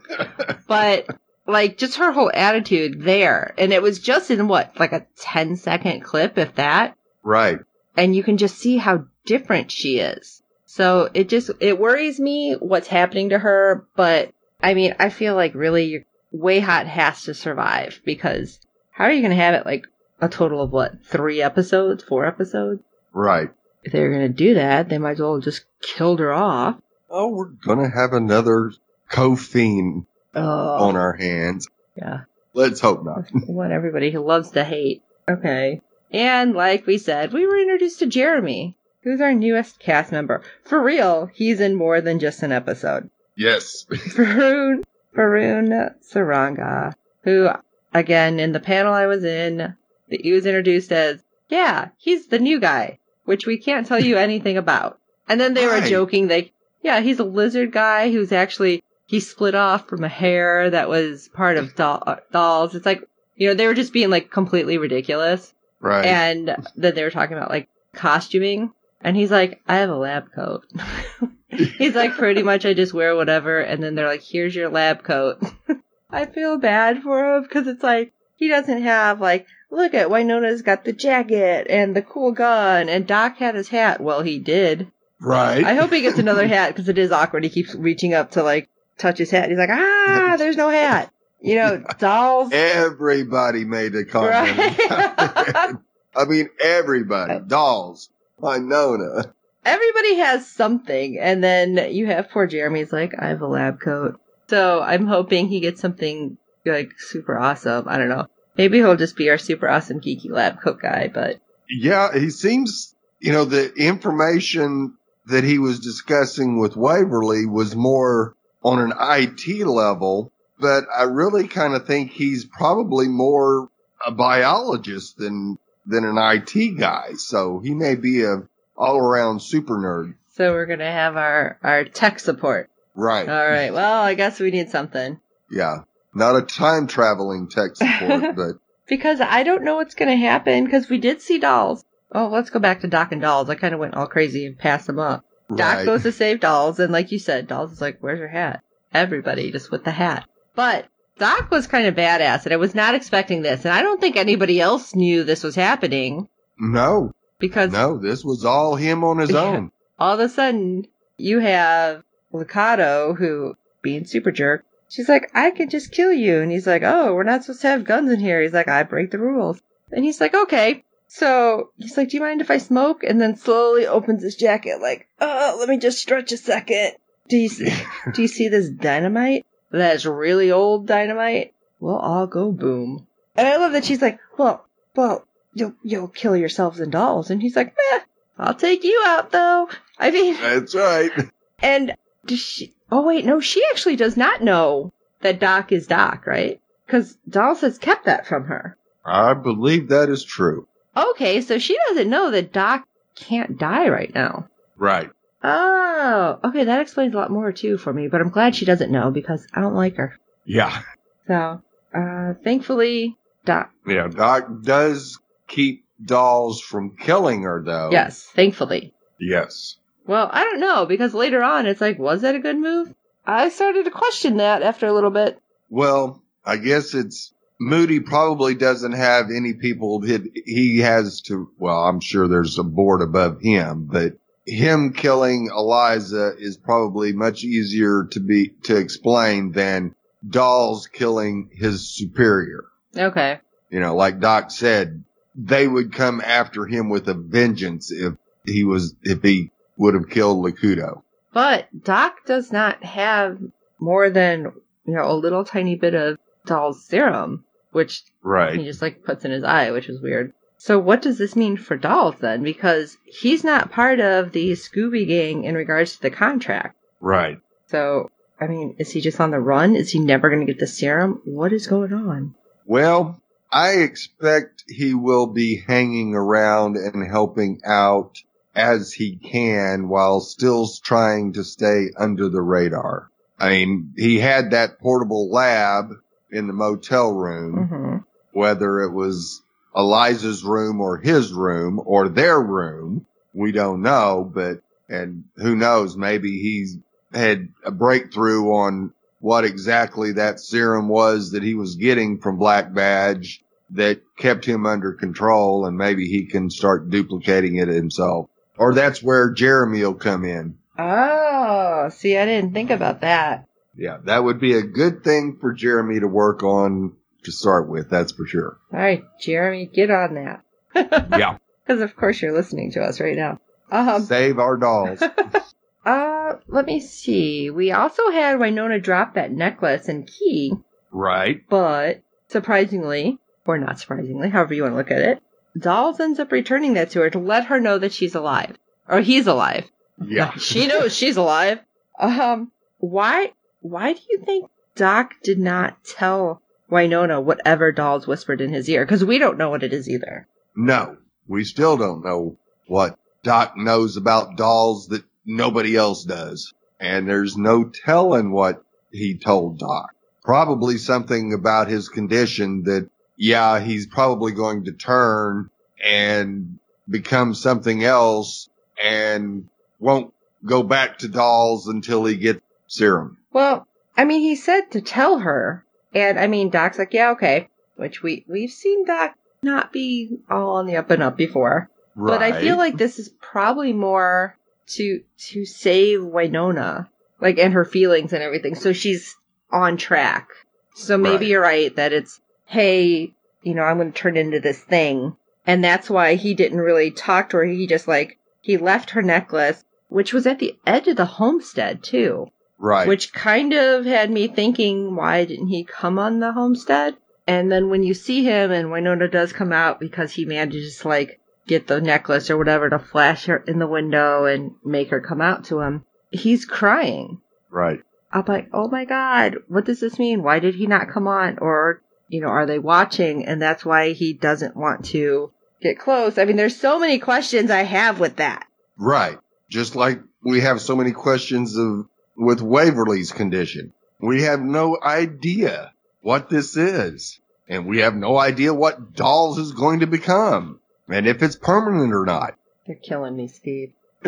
but 0.67 1.07
like 1.47 1.77
just 1.77 1.97
her 1.97 2.11
whole 2.11 2.31
attitude 2.33 3.01
there 3.01 3.53
and 3.57 3.71
it 3.71 3.81
was 3.81 3.99
just 3.99 4.31
in 4.31 4.47
what 4.47 4.79
like 4.79 4.93
a 4.93 5.05
10 5.17 5.55
second 5.57 6.01
clip 6.01 6.37
if 6.39 6.55
that 6.55 6.95
right. 7.23 7.59
and 7.95 8.15
you 8.15 8.23
can 8.23 8.37
just 8.37 8.57
see 8.57 8.77
how 8.77 9.05
different 9.27 9.71
she 9.71 9.99
is 9.99 10.41
so 10.65 11.07
it 11.13 11.29
just 11.29 11.51
it 11.59 11.79
worries 11.79 12.19
me 12.19 12.55
what's 12.59 12.87
happening 12.87 13.29
to 13.29 13.37
her 13.37 13.85
but 13.95 14.31
i 14.61 14.73
mean 14.73 14.95
i 14.97 15.09
feel 15.09 15.35
like 15.35 15.53
really 15.53 15.85
your 15.85 16.01
WayHaught 16.35 16.87
has 16.87 17.23
to 17.25 17.35
survive 17.35 18.01
because 18.03 18.59
how 18.91 19.03
are 19.05 19.11
you 19.11 19.21
going 19.21 19.29
to 19.29 19.35
have 19.43 19.53
it 19.53 19.67
like 19.67 19.85
a 20.21 20.29
total 20.29 20.61
of 20.61 20.71
what 20.71 21.03
three 21.05 21.41
episodes 21.41 22.03
four 22.03 22.25
episodes 22.25 22.81
Right. 23.13 23.49
if 23.83 23.91
they're 23.91 24.11
going 24.11 24.27
to 24.27 24.33
do 24.33 24.53
that 24.55 24.89
they 24.89 24.97
might 24.97 25.11
as 25.11 25.19
well 25.19 25.35
have 25.35 25.43
just 25.43 25.65
killed 25.81 26.19
her 26.19 26.33
off 26.33 26.77
Oh, 27.09 27.29
we're 27.29 27.45
gonna 27.45 27.89
have 27.89 28.13
another 28.13 28.71
co-fiend 29.09 30.05
oh 30.33 30.41
on 30.85 30.95
our 30.95 31.13
hands. 31.13 31.67
yeah 31.95 32.21
Let's 32.53 32.79
hope 32.79 33.03
not. 33.03 33.25
What 33.47 33.71
everybody 33.71 34.11
who 34.11 34.19
loves 34.21 34.51
to 34.51 34.63
hate. 34.63 35.03
Okay. 35.29 35.81
And 36.11 36.53
like 36.53 36.85
we 36.87 36.97
said, 36.97 37.33
we 37.33 37.45
were 37.45 37.57
introduced 37.59 37.99
to 37.99 38.05
Jeremy, 38.05 38.77
who's 39.01 39.19
our 39.19 39.33
newest 39.33 39.77
cast 39.79 40.13
member. 40.13 40.41
For 40.63 40.81
real, 40.81 41.29
he's 41.33 41.59
in 41.59 41.75
more 41.75 41.99
than 41.99 42.17
just 42.19 42.43
an 42.43 42.53
episode. 42.53 43.09
Yes. 43.35 43.85
Varun, 43.91 44.83
Varun 45.13 45.95
Saranga, 46.01 46.93
who, 47.23 47.49
again, 47.93 48.39
in 48.39 48.53
the 48.53 48.61
panel 48.61 48.93
I 48.93 49.07
was 49.07 49.25
in, 49.25 49.75
he 50.09 50.31
was 50.31 50.45
introduced 50.45 50.91
as, 50.91 51.23
yeah, 51.49 51.89
he's 51.97 52.27
the 52.27 52.39
new 52.39 52.59
guy, 52.59 52.99
which 53.25 53.45
we 53.45 53.57
can't 53.57 53.87
tell 53.87 53.99
you 53.99 54.17
anything 54.17 54.57
about. 54.57 54.99
And 55.27 55.39
then 55.39 55.53
they 55.53 55.65
were 55.65 55.73
Right. 55.73 55.89
joking, 55.89 56.27
they, 56.27 56.51
yeah, 56.83 56.99
he's 57.01 57.19
a 57.19 57.23
lizard 57.23 57.71
guy 57.71 58.11
who's 58.11 58.31
actually, 58.31 58.83
he 59.07 59.19
split 59.19 59.55
off 59.55 59.87
from 59.87 60.03
a 60.03 60.07
hair 60.09 60.69
that 60.69 60.89
was 60.89 61.27
part 61.29 61.57
of 61.57 61.75
doll, 61.75 62.03
uh, 62.05 62.17
dolls. 62.31 62.75
It's 62.75 62.85
like, 62.85 63.03
you 63.35 63.47
know, 63.47 63.53
they 63.53 63.67
were 63.67 63.73
just 63.73 63.93
being 63.93 64.09
like 64.09 64.29
completely 64.31 64.77
ridiculous. 64.77 65.53
Right. 65.79 66.05
And 66.05 66.55
then 66.75 66.95
they 66.95 67.03
were 67.03 67.11
talking 67.11 67.37
about 67.37 67.49
like 67.49 67.67
costuming. 67.93 68.71
And 69.01 69.15
he's 69.15 69.29
like, 69.31 69.61
I 69.67 69.77
have 69.77 69.89
a 69.89 69.95
lab 69.95 70.31
coat. 70.33 70.65
he's 71.49 71.95
like, 71.95 72.13
pretty 72.13 72.43
much 72.43 72.65
I 72.65 72.73
just 72.73 72.93
wear 72.93 73.15
whatever. 73.15 73.59
And 73.59 73.81
then 73.83 73.93
they're 73.95 74.07
like, 74.07 74.23
here's 74.23 74.55
your 74.55 74.69
lab 74.69 75.03
coat. 75.03 75.43
I 76.09 76.25
feel 76.25 76.57
bad 76.57 77.03
for 77.03 77.35
him 77.35 77.43
because 77.43 77.67
it's 77.67 77.83
like, 77.83 78.13
he 78.35 78.47
doesn't 78.47 78.81
have 78.83 79.21
like, 79.21 79.45
look 79.71 79.93
at 79.93 80.09
Wynonna's 80.09 80.61
got 80.61 80.83
the 80.85 80.93
jacket 80.93 81.67
and 81.69 81.95
the 81.95 82.01
cool 82.01 82.31
gun 82.31 82.89
and 82.89 83.07
Doc 83.07 83.37
had 83.37 83.55
his 83.55 83.69
hat. 83.69 84.01
Well, 84.01 84.21
he 84.21 84.39
did. 84.39 84.91
right. 85.19 85.63
I 85.63 85.75
hope 85.75 85.91
he 85.91 86.01
gets 86.01 86.19
another 86.19 86.47
hat 86.47 86.69
because 86.69 86.89
it 86.89 86.97
is 86.97 87.11
awkward. 87.11 87.43
He 87.43 87.49
keeps 87.49 87.75
reaching 87.75 88.13
up 88.13 88.31
to 88.31 88.43
like 88.43 88.69
touch 88.97 89.17
his 89.17 89.31
hat. 89.31 89.49
He's 89.49 89.57
like, 89.57 89.69
ah, 89.71 90.35
there's 90.39 90.57
no 90.57 90.69
hat. 90.69 91.11
You 91.41 91.55
know, 91.55 91.83
dolls. 91.99 92.51
Everybody 92.53 93.65
made 93.65 93.93
a 93.95 94.05
comment. 94.05 94.57
Right. 94.57 95.75
I 96.15 96.25
mean, 96.27 96.49
everybody. 96.61 97.39
Dolls. 97.45 98.09
Wynonna. 98.41 99.31
Everybody 99.63 100.15
has 100.15 100.47
something, 100.49 101.17
and 101.19 101.43
then 101.43 101.93
you 101.93 102.05
have 102.07 102.29
poor 102.29 102.47
Jeremy's 102.47 102.93
like, 102.93 103.13
I 103.17 103.27
have 103.29 103.41
a 103.41 103.47
lab 103.47 103.79
coat. 103.79 104.19
So 104.47 104.81
I'm 104.81 105.07
hoping 105.07 105.47
he 105.47 105.59
gets 105.59 105.81
something 105.81 106.37
like 106.65 106.91
super 106.99 107.37
awesome. 107.37 107.87
I 107.87 107.97
don't 107.97 108.09
know. 108.09 108.27
Maybe 108.57 108.77
he'll 108.77 108.95
just 108.95 109.15
be 109.15 109.29
our 109.29 109.37
super 109.37 109.67
awesome 109.69 109.99
geeky 110.01 110.29
lab 110.29 110.61
coat 110.61 110.79
guy, 110.81 111.09
but 111.13 111.39
Yeah, 111.69 112.13
he 112.17 112.29
seems, 112.29 112.95
you 113.19 113.31
know, 113.31 113.45
the 113.45 113.73
information 113.73 114.95
that 115.27 115.43
he 115.43 115.57
was 115.59 115.79
discussing 115.79 116.59
with 116.59 116.75
Waverly 116.75 117.45
was 117.45 117.75
more 117.75 118.35
on 118.63 118.79
an 118.79 118.93
IT 118.99 119.65
level, 119.65 120.31
but 120.59 120.85
I 120.95 121.03
really 121.03 121.47
kind 121.47 121.73
of 121.73 121.85
think 121.85 122.11
he's 122.11 122.45
probably 122.45 123.07
more 123.07 123.69
a 124.05 124.11
biologist 124.11 125.17
than, 125.17 125.57
than 125.85 126.05
an 126.05 126.17
IT 126.17 126.77
guy. 126.79 127.13
So 127.17 127.59
he 127.59 127.73
may 127.73 127.95
be 127.95 128.23
a 128.23 128.43
all 128.77 128.97
around 128.97 129.41
super 129.41 129.75
nerd. 129.77 130.15
so 130.33 130.51
we're 130.51 130.65
gonna 130.65 130.91
have 130.91 131.15
our 131.15 131.57
our 131.63 131.85
tech 131.85 132.19
support. 132.19 132.69
Right. 132.93 133.27
All 133.27 133.47
right. 133.47 133.73
Well, 133.73 134.01
I 134.01 134.15
guess 134.15 134.39
we 134.39 134.51
need 134.51 134.69
something 134.69 135.19
Yeah. 135.49 135.83
Not 136.15 136.35
a 136.37 136.41
time 136.41 136.87
traveling 136.87 137.47
tech 137.49 137.75
support, 137.75 138.35
but 138.35 138.51
because 138.87 139.19
I 139.21 139.43
don't 139.43 139.63
know 139.63 139.75
what's 139.75 139.95
gonna 139.95 140.15
happen 140.15 140.63
because 140.65 140.89
we 140.89 140.97
did 140.97 141.21
see 141.21 141.37
dolls. 141.39 141.83
Oh, 142.11 142.27
let's 142.27 142.49
go 142.49 142.59
back 142.59 142.81
to 142.81 142.87
Doc 142.87 143.11
and 143.11 143.21
Dolls. 143.21 143.49
I 143.49 143.55
kind 143.55 143.73
of 143.73 143.79
went 143.79 143.95
all 143.95 144.07
crazy 144.07 144.45
and 144.45 144.57
passed 144.57 144.87
them 144.87 144.99
up. 144.99 145.25
Doc 145.53 145.85
goes 145.85 146.03
to 146.03 146.11
save 146.11 146.39
Dolls, 146.39 146.79
and 146.79 146.91
like 146.93 147.11
you 147.11 147.19
said, 147.19 147.47
Dolls 147.47 147.71
is 147.73 147.81
like, 147.81 147.97
"Where's 147.99 148.17
your 148.19 148.29
hat?" 148.29 148.61
Everybody 148.93 149.51
just 149.51 149.69
with 149.71 149.83
the 149.83 149.91
hat. 149.91 150.25
But 150.55 150.85
Doc 151.19 151.51
was 151.51 151.67
kind 151.67 151.85
of 151.87 151.95
badass, 151.95 152.45
and 152.45 152.53
I 152.53 152.57
was 152.57 152.73
not 152.73 152.95
expecting 152.95 153.41
this, 153.41 153.65
and 153.65 153.73
I 153.73 153.81
don't 153.81 153.99
think 153.99 154.15
anybody 154.15 154.59
else 154.61 154.95
knew 154.95 155.23
this 155.23 155.43
was 155.43 155.55
happening 155.55 156.29
no, 156.57 157.11
because 157.39 157.71
no, 157.73 157.97
this 157.97 158.23
was 158.23 158.45
all 158.45 158.75
him 158.75 159.03
on 159.03 159.17
his 159.19 159.31
Yeah. 159.33 159.41
own. 159.41 159.71
all 159.99 160.13
of 160.13 160.19
a 160.21 160.29
sudden 160.29 160.87
you 161.17 161.39
have 161.39 162.01
Lucado 162.33 163.15
who, 163.17 163.55
being 163.81 164.05
super 164.05 164.31
jerk, 164.31 164.63
she's 164.95 165.09
like, 165.09 165.29
"I 165.33 165.51
can 165.51 165.69
just 165.69 165.91
kill 165.91 166.13
you," 166.13 166.39
and 166.41 166.51
he's 166.51 166.65
like, 166.67 166.83
"Oh, 166.83 167.13
we're 167.13 167.23
not 167.23 167.43
supposed 167.43 167.61
to 167.61 167.67
have 167.67 167.83
guns 167.83 168.11
in 168.11 168.19
here." 168.19 168.41
He's 168.41 168.53
like, 168.53 168.67
"I 168.67 168.83
break 168.83 169.11
the 169.11 169.19
rules," 169.19 169.61
and 169.91 170.05
he's 170.05 170.21
like, 170.21 170.33
"Okay." 170.33 170.83
So 171.07 171.69
he's 171.77 171.95
like, 171.97 172.09
Do 172.09 172.17
you 172.17 172.23
mind 172.23 172.41
if 172.41 172.51
I 172.51 172.57
smoke? 172.57 173.03
And 173.03 173.21
then 173.21 173.37
slowly 173.37 173.87
opens 173.87 174.23
his 174.23 174.35
jacket, 174.35 174.81
like, 174.81 175.07
Oh, 175.21 175.55
let 175.59 175.69
me 175.69 175.77
just 175.77 175.99
stretch 175.99 176.31
a 176.31 176.37
second. 176.37 176.93
Do 177.29 177.37
you 177.37 177.47
see, 177.47 177.71
do 178.13 178.21
you 178.21 178.27
see 178.27 178.47
this 178.49 178.69
dynamite? 178.69 179.45
That's 179.71 180.05
really 180.05 180.51
old 180.51 180.87
dynamite. 180.87 181.53
We'll 181.79 181.97
all 181.97 182.27
go 182.27 182.51
boom. 182.51 183.07
And 183.35 183.47
I 183.47 183.57
love 183.57 183.73
that 183.73 183.85
she's 183.85 184.01
like, 184.01 184.19
Well, 184.37 184.65
well, 184.95 185.25
you'll 185.53 185.75
you'll 185.83 186.07
kill 186.07 186.35
yourselves 186.35 186.79
and 186.79 186.91
dolls. 186.91 187.29
And 187.29 187.41
he's 187.41 187.55
like, 187.55 187.75
Meh, 187.75 187.99
I'll 188.37 188.53
take 188.53 188.83
you 188.83 189.01
out 189.05 189.31
though. 189.31 189.69
I 189.99 190.11
mean, 190.11 190.33
That's 190.35 190.75
right. 190.75 191.11
and 191.59 191.95
does 192.25 192.39
she? 192.39 192.73
Oh 192.95 193.01
wait, 193.01 193.25
no, 193.25 193.41
she 193.41 193.61
actually 193.71 193.97
does 193.97 194.15
not 194.15 194.41
know 194.41 194.93
that 195.19 195.41
Doc 195.41 195.73
is 195.73 195.85
Doc, 195.85 196.25
right? 196.25 196.61
Because 196.85 197.17
Dolls 197.27 197.59
has 197.59 197.77
kept 197.77 198.05
that 198.05 198.25
from 198.25 198.45
her. 198.45 198.77
I 199.03 199.33
believe 199.33 199.89
that 199.89 200.07
is 200.07 200.23
true. 200.23 200.65
Okay, 200.95 201.41
so 201.41 201.59
she 201.59 201.77
doesn't 201.89 202.09
know 202.09 202.31
that 202.31 202.53
Doc 202.53 202.87
can't 203.13 203.59
die 203.59 203.89
right 203.89 204.15
now. 204.15 204.47
Right. 204.77 205.09
Oh, 205.43 206.39
okay, 206.45 206.63
that 206.63 206.79
explains 206.79 207.13
a 207.13 207.17
lot 207.17 207.31
more 207.31 207.51
too 207.51 207.77
for 207.77 207.91
me. 207.91 208.07
But 208.07 208.21
I'm 208.21 208.29
glad 208.29 208.55
she 208.55 208.63
doesn't 208.63 208.93
know 208.93 209.11
because 209.11 209.45
I 209.53 209.59
don't 209.59 209.75
like 209.75 209.97
her. 209.97 210.15
Yeah. 210.45 210.81
So, 211.27 211.61
uh, 211.93 212.33
thankfully, 212.45 213.17
Doc. 213.43 213.71
Yeah. 213.85 214.07
Doc 214.07 214.47
does 214.63 215.19
keep 215.49 215.83
dolls 216.01 216.61
from 216.61 216.95
killing 216.95 217.41
her 217.41 217.61
though. 217.61 217.89
Yes, 217.91 218.23
thankfully. 218.23 218.93
Yes. 219.19 219.75
Well, 220.07 220.29
I 220.31 220.43
don't 220.43 220.59
know 220.59 220.85
because 220.85 221.13
later 221.13 221.41
on 221.41 221.65
it's 221.65 221.81
like, 221.81 221.99
was 221.99 222.21
that 222.21 222.35
a 222.35 222.39
good 222.39 222.57
move? 222.57 222.93
I 223.25 223.49
started 223.49 223.85
to 223.85 223.91
question 223.91 224.37
that 224.37 224.61
after 224.61 224.87
a 224.87 224.93
little 224.93 225.09
bit. 225.09 225.39
Well, 225.69 226.21
I 226.45 226.57
guess 226.57 226.93
it's 226.93 227.33
Moody 227.59 227.99
probably 227.99 228.53
doesn't 228.53 228.91
have 228.91 229.27
any 229.35 229.53
people 229.53 230.01
that 230.01 230.29
he 230.45 230.79
has 230.79 231.21
to, 231.21 231.49
well, 231.57 231.83
I'm 231.83 232.01
sure 232.01 232.27
there's 232.27 232.59
a 232.59 232.63
board 232.63 233.01
above 233.01 233.41
him, 233.41 233.89
but 233.91 234.17
him 234.45 234.93
killing 234.93 235.49
Eliza 235.51 236.35
is 236.37 236.57
probably 236.57 237.13
much 237.13 237.43
easier 237.43 238.07
to 238.11 238.19
be, 238.19 238.49
to 238.63 238.75
explain 238.75 239.53
than 239.53 239.95
Dolls 240.27 240.87
killing 240.87 241.49
his 241.51 241.89
superior. 241.89 242.65
Okay. 242.95 243.39
You 243.71 243.79
know, 243.79 243.95
like 243.95 244.19
Doc 244.19 244.51
said, 244.51 245.03
they 245.33 245.67
would 245.67 245.93
come 245.93 246.21
after 246.21 246.65
him 246.65 246.89
with 246.89 247.07
a 247.09 247.13
vengeance 247.15 247.91
if 247.91 248.13
he 248.45 248.63
was, 248.63 248.95
if 249.01 249.23
he 249.23 249.51
would 249.77 249.93
have 249.93 250.09
killed 250.09 250.43
Lucado. 250.43 251.01
But 251.33 251.67
Doc 251.83 252.25
does 252.25 252.51
not 252.51 252.83
have 252.83 253.39
more 253.79 254.09
than, 254.09 254.53
you 254.85 254.93
know, 254.93 255.09
a 255.09 255.13
little 255.13 255.43
tiny 255.43 255.75
bit 255.75 255.93
of 255.93 256.17
Doll's 256.45 256.85
serum, 256.85 257.43
which 257.71 258.03
right. 258.21 258.57
he 258.57 258.63
just 258.63 258.81
like 258.81 259.03
puts 259.03 259.25
in 259.25 259.31
his 259.31 259.43
eye, 259.43 259.71
which 259.71 259.89
is 259.89 260.01
weird. 260.01 260.33
So 260.57 260.79
what 260.79 261.01
does 261.01 261.17
this 261.17 261.35
mean 261.35 261.57
for 261.57 261.75
Dolls 261.75 262.15
then? 262.19 262.41
Because 262.41 262.97
he's 263.05 263.43
not 263.43 263.71
part 263.71 263.99
of 263.99 264.31
the 264.31 264.53
Scooby 264.53 265.05
gang 265.07 265.43
in 265.43 265.55
regards 265.55 265.95
to 265.95 266.01
the 266.01 266.09
contract. 266.09 266.77
Right. 267.01 267.39
So, 267.67 268.09
I 268.39 268.47
mean, 268.47 268.75
is 268.79 268.91
he 268.91 269.01
just 269.01 269.19
on 269.19 269.31
the 269.31 269.39
run? 269.39 269.75
Is 269.75 269.91
he 269.91 269.99
never 269.99 270.29
going 270.29 270.45
to 270.45 270.51
get 270.51 270.59
the 270.59 270.67
serum? 270.67 271.21
What 271.25 271.51
is 271.51 271.67
going 271.67 271.93
on? 271.93 272.35
Well, 272.65 273.21
I 273.51 273.71
expect 273.73 274.63
he 274.67 274.93
will 274.93 275.27
be 275.27 275.63
hanging 275.67 276.15
around 276.15 276.77
and 276.77 277.05
helping 277.05 277.61
out 277.65 278.17
as 278.55 278.93
he 278.93 279.17
can 279.17 279.89
while 279.89 280.21
still 280.21 280.67
trying 280.83 281.33
to 281.33 281.43
stay 281.43 281.89
under 281.97 282.29
the 282.29 282.41
radar. 282.41 283.09
I 283.37 283.49
mean, 283.49 283.93
he 283.97 284.19
had 284.19 284.51
that 284.51 284.79
portable 284.79 285.29
lab 285.29 285.89
in 286.31 286.47
the 286.47 286.53
motel 286.53 287.13
room, 287.13 287.67
hmm 287.67 287.97
whether 288.31 288.81
it 288.81 288.91
was 288.91 289.41
Eliza's 289.73 290.43
room 290.43 290.81
or 290.81 290.97
his 290.97 291.31
room 291.31 291.81
or 291.85 292.09
their 292.09 292.37
room. 292.41 293.05
We 293.33 293.53
don't 293.53 293.81
know, 293.81 294.29
but, 294.33 294.59
and 294.89 295.23
who 295.37 295.55
knows, 295.55 295.95
maybe 295.95 296.39
he's 296.39 296.77
had 297.13 297.47
a 297.63 297.71
breakthrough 297.71 298.51
on 298.51 298.93
what 299.19 299.45
exactly 299.45 300.11
that 300.11 300.41
serum 300.41 300.89
was 300.89 301.31
that 301.31 301.43
he 301.43 301.53
was 301.53 301.75
getting 301.75 302.19
from 302.19 302.37
Black 302.37 302.73
Badge 302.73 303.41
that 303.69 304.01
kept 304.17 304.43
him 304.43 304.65
under 304.65 304.91
control 304.91 305.65
and 305.65 305.77
maybe 305.77 306.07
he 306.07 306.25
can 306.25 306.49
start 306.49 306.89
duplicating 306.89 307.55
it 307.55 307.69
himself. 307.69 308.29
Or 308.57 308.73
that's 308.73 309.03
where 309.03 309.31
Jeremy 309.31 309.81
will 309.81 309.95
come 309.95 310.23
in. 310.25 310.57
Oh, 310.77 311.89
see, 311.89 312.17
I 312.17 312.25
didn't 312.25 312.53
think 312.53 312.69
about 312.69 313.01
that. 313.01 313.47
Yeah, 313.77 313.97
that 314.05 314.23
would 314.23 314.39
be 314.39 314.53
a 314.55 314.61
good 314.61 315.03
thing 315.03 315.37
for 315.39 315.53
Jeremy 315.53 315.99
to 315.99 316.07
work 316.07 316.43
on 316.43 316.95
to 317.23 317.31
start 317.31 317.67
with, 317.67 317.89
that's 317.89 318.13
for 318.13 318.25
sure. 318.25 318.57
All 318.71 318.79
right, 318.79 319.03
Jeremy, 319.19 319.65
get 319.65 319.91
on 319.91 320.15
that. 320.15 320.41
Yeah. 321.17 321.37
Because 321.65 321.81
of 321.81 321.95
course 321.95 322.21
you're 322.21 322.33
listening 322.33 322.71
to 322.73 322.83
us 322.83 322.99
right 322.99 323.15
now. 323.15 323.39
Um, 323.71 324.03
Save 324.03 324.37
our 324.37 324.55
dolls. 324.57 325.01
uh, 325.85 326.33
let 326.47 326.65
me 326.65 326.79
see. 326.79 327.49
We 327.49 327.71
also 327.71 328.11
had 328.11 328.37
Wynonna 328.37 328.83
drop 328.83 329.15
that 329.15 329.31
necklace 329.31 329.87
and 329.87 330.05
key, 330.05 330.53
right. 330.91 331.41
but 331.49 332.01
surprisingly, 332.27 333.17
or 333.45 333.57
not 333.57 333.79
surprisingly, 333.79 334.29
however 334.29 334.53
you 334.53 334.61
want 334.61 334.73
to 334.73 334.77
look 334.77 334.91
at 334.91 335.01
it, 335.01 335.23
Dolls 335.57 335.99
ends 335.99 336.19
up 336.19 336.31
returning 336.31 336.73
that 336.73 336.91
to 336.91 336.99
her 336.99 337.09
to 337.09 337.19
let 337.19 337.45
her 337.45 337.59
know 337.59 337.77
that 337.77 337.93
she's 337.93 338.15
alive. 338.15 338.57
Or 338.87 339.01
he's 339.01 339.27
alive. 339.27 339.69
Yeah. 340.03 340.33
she 340.37 340.67
knows 340.67 340.95
she's 340.95 341.17
alive. 341.17 341.59
Um, 341.99 342.51
why, 342.79 343.33
why 343.61 343.93
do 343.93 343.99
you 344.09 344.19
think 344.19 344.49
Doc 344.75 345.13
did 345.23 345.39
not 345.39 345.83
tell 345.83 346.41
Wynonna 346.69 347.23
whatever 347.23 347.71
Dolls 347.71 348.05
whispered 348.05 348.41
in 348.41 348.53
his 348.53 348.69
ear? 348.69 348.85
Because 348.85 349.05
we 349.05 349.17
don't 349.17 349.37
know 349.37 349.49
what 349.49 349.63
it 349.63 349.73
is 349.73 349.89
either. 349.89 350.27
No, 350.55 350.97
we 351.27 351.43
still 351.43 351.77
don't 351.77 352.03
know 352.03 352.37
what 352.67 352.97
Doc 353.23 353.57
knows 353.57 353.97
about 353.97 354.37
dolls 354.37 354.87
that 354.89 355.03
nobody 355.25 355.75
else 355.75 356.03
does. 356.03 356.53
And 356.79 357.07
there's 357.07 357.37
no 357.37 357.71
telling 357.85 358.31
what 358.31 358.63
he 358.91 359.17
told 359.17 359.59
Doc. 359.59 359.91
Probably 360.23 360.77
something 360.77 361.33
about 361.33 361.67
his 361.67 361.89
condition 361.89 362.63
that, 362.63 362.89
yeah, 363.17 363.59
he's 363.59 363.87
probably 363.87 364.31
going 364.31 364.65
to 364.65 364.71
turn 364.71 365.49
and 365.83 366.59
become 366.89 367.33
something 367.33 367.83
else 367.83 368.49
and 368.81 369.47
won't 369.79 370.13
go 370.45 370.63
back 370.63 370.99
to 370.99 371.07
dolls 371.07 371.67
until 371.67 372.05
he 372.05 372.15
gets 372.15 372.41
serum. 372.67 373.17
Well, 373.31 373.67
I 373.97 374.05
mean, 374.05 374.21
he 374.21 374.35
said 374.35 374.71
to 374.71 374.81
tell 374.81 375.19
her, 375.19 375.65
and 375.93 376.19
I 376.19 376.27
mean, 376.27 376.49
Doc's 376.49 376.77
like, 376.77 376.93
yeah, 376.93 377.11
okay, 377.11 377.49
which 377.75 378.03
we 378.03 378.25
we've 378.27 378.51
seen 378.51 378.85
Doc 378.85 379.13
not 379.41 379.71
be 379.71 380.17
all 380.29 380.55
on 380.57 380.65
the 380.65 380.77
up 380.77 380.89
and 380.91 381.03
up 381.03 381.17
before, 381.17 381.69
but 381.95 382.21
I 382.21 382.39
feel 382.39 382.57
like 382.57 382.77
this 382.77 382.99
is 382.99 383.09
probably 383.21 383.73
more 383.73 384.35
to 384.67 385.01
to 385.29 385.45
save 385.45 385.99
Wynonna, 385.99 386.87
like 387.21 387.37
and 387.39 387.53
her 387.53 387.65
feelings 387.65 388.13
and 388.13 388.23
everything, 388.23 388.55
so 388.55 388.73
she's 388.73 389.15
on 389.51 389.77
track. 389.77 390.29
So 390.73 390.97
maybe 390.97 391.25
Right. 391.25 391.27
you're 391.27 391.41
right 391.41 391.75
that 391.77 391.93
it's, 391.93 392.19
hey, 392.45 393.13
you 393.41 393.53
know, 393.53 393.63
I'm 393.63 393.77
going 393.77 393.91
to 393.91 393.97
turn 393.97 394.17
into 394.17 394.39
this 394.39 394.59
thing, 394.59 395.15
and 395.45 395.63
that's 395.63 395.89
why 395.89 396.15
he 396.15 396.33
didn't 396.33 396.59
really 396.59 396.91
talk 396.91 397.29
to 397.29 397.37
her. 397.37 397.45
He 397.45 397.67
just 397.67 397.87
like 397.87 398.17
he 398.41 398.57
left 398.57 398.91
her 398.91 399.01
necklace, 399.01 399.63
which 399.87 400.13
was 400.13 400.25
at 400.25 400.39
the 400.39 400.57
edge 400.65 400.87
of 400.87 400.97
the 400.97 401.05
homestead 401.05 401.83
too 401.83 402.29
right. 402.57 402.87
which 402.87 403.13
kind 403.13 403.53
of 403.53 403.85
had 403.85 404.09
me 404.09 404.27
thinking, 404.27 404.95
why 404.95 405.25
didn't 405.25 405.47
he 405.47 405.63
come 405.63 405.99
on 405.99 406.19
the 406.19 406.31
homestead? 406.31 406.95
And 407.27 407.51
then 407.51 407.69
when 407.69 407.83
you 407.83 407.93
see 407.93 408.23
him 408.23 408.51
and 408.51 408.69
Wynonna 408.69 409.11
does 409.11 409.33
come 409.33 409.51
out 409.51 409.79
because 409.79 410.11
he 410.11 410.25
manages 410.25 410.79
to 410.79 410.87
like 410.87 411.19
get 411.47 411.67
the 411.67 411.81
necklace 411.81 412.29
or 412.29 412.37
whatever 412.37 412.69
to 412.69 412.79
flash 412.79 413.25
her 413.25 413.37
in 413.37 413.59
the 413.59 413.67
window 413.67 414.25
and 414.25 414.51
make 414.63 414.89
her 414.89 415.01
come 415.01 415.21
out 415.21 415.45
to 415.45 415.59
him, 415.59 415.85
he's 416.11 416.45
crying. 416.45 417.21
right. 417.49 417.79
I'm 418.11 418.23
like, 418.27 418.47
oh 418.53 418.69
my 418.69 418.85
god, 418.85 419.39
what 419.49 419.65
does 419.65 419.81
this 419.81 419.99
mean? 419.99 420.23
Why 420.23 420.39
did 420.39 420.55
he 420.55 420.67
not 420.67 420.89
come 420.89 421.05
on? 421.05 421.37
Or, 421.39 421.81
you 422.07 422.21
know, 422.21 422.27
are 422.27 422.45
they 422.45 422.59
watching 422.59 423.25
and 423.25 423.41
that's 423.41 423.65
why 423.65 423.91
he 423.91 424.13
doesn't 424.13 424.55
want 424.55 424.85
to 424.85 425.31
get 425.61 425.79
close? 425.79 426.17
I 426.17 426.25
mean, 426.25 426.35
there's 426.35 426.59
so 426.59 426.79
many 426.79 426.99
questions 426.99 427.51
I 427.51 427.63
have 427.63 427.99
with 427.99 428.17
that. 428.17 428.47
Right. 428.77 429.17
Just 429.49 429.75
like 429.75 430.01
we 430.23 430.41
have 430.41 430.61
so 430.61 430.75
many 430.75 430.91
questions 430.91 431.57
of 431.57 431.87
with 432.17 432.41
Waverly's 432.41 433.11
condition. 433.11 433.73
We 433.99 434.23
have 434.23 434.41
no 434.41 434.77
idea 434.81 435.71
what 436.01 436.29
this 436.29 436.55
is. 436.55 437.19
And 437.47 437.67
we 437.67 437.79
have 437.79 437.95
no 437.95 438.17
idea 438.17 438.53
what 438.53 438.93
Dolls 438.93 439.37
is 439.37 439.51
going 439.51 439.81
to 439.81 439.87
become. 439.87 440.59
And 440.87 441.07
if 441.07 441.21
it's 441.21 441.35
permanent 441.35 441.93
or 441.93 442.05
not. 442.05 442.35
You're 442.65 442.77
killing 442.77 443.15
me, 443.15 443.27
Steve. 443.27 443.73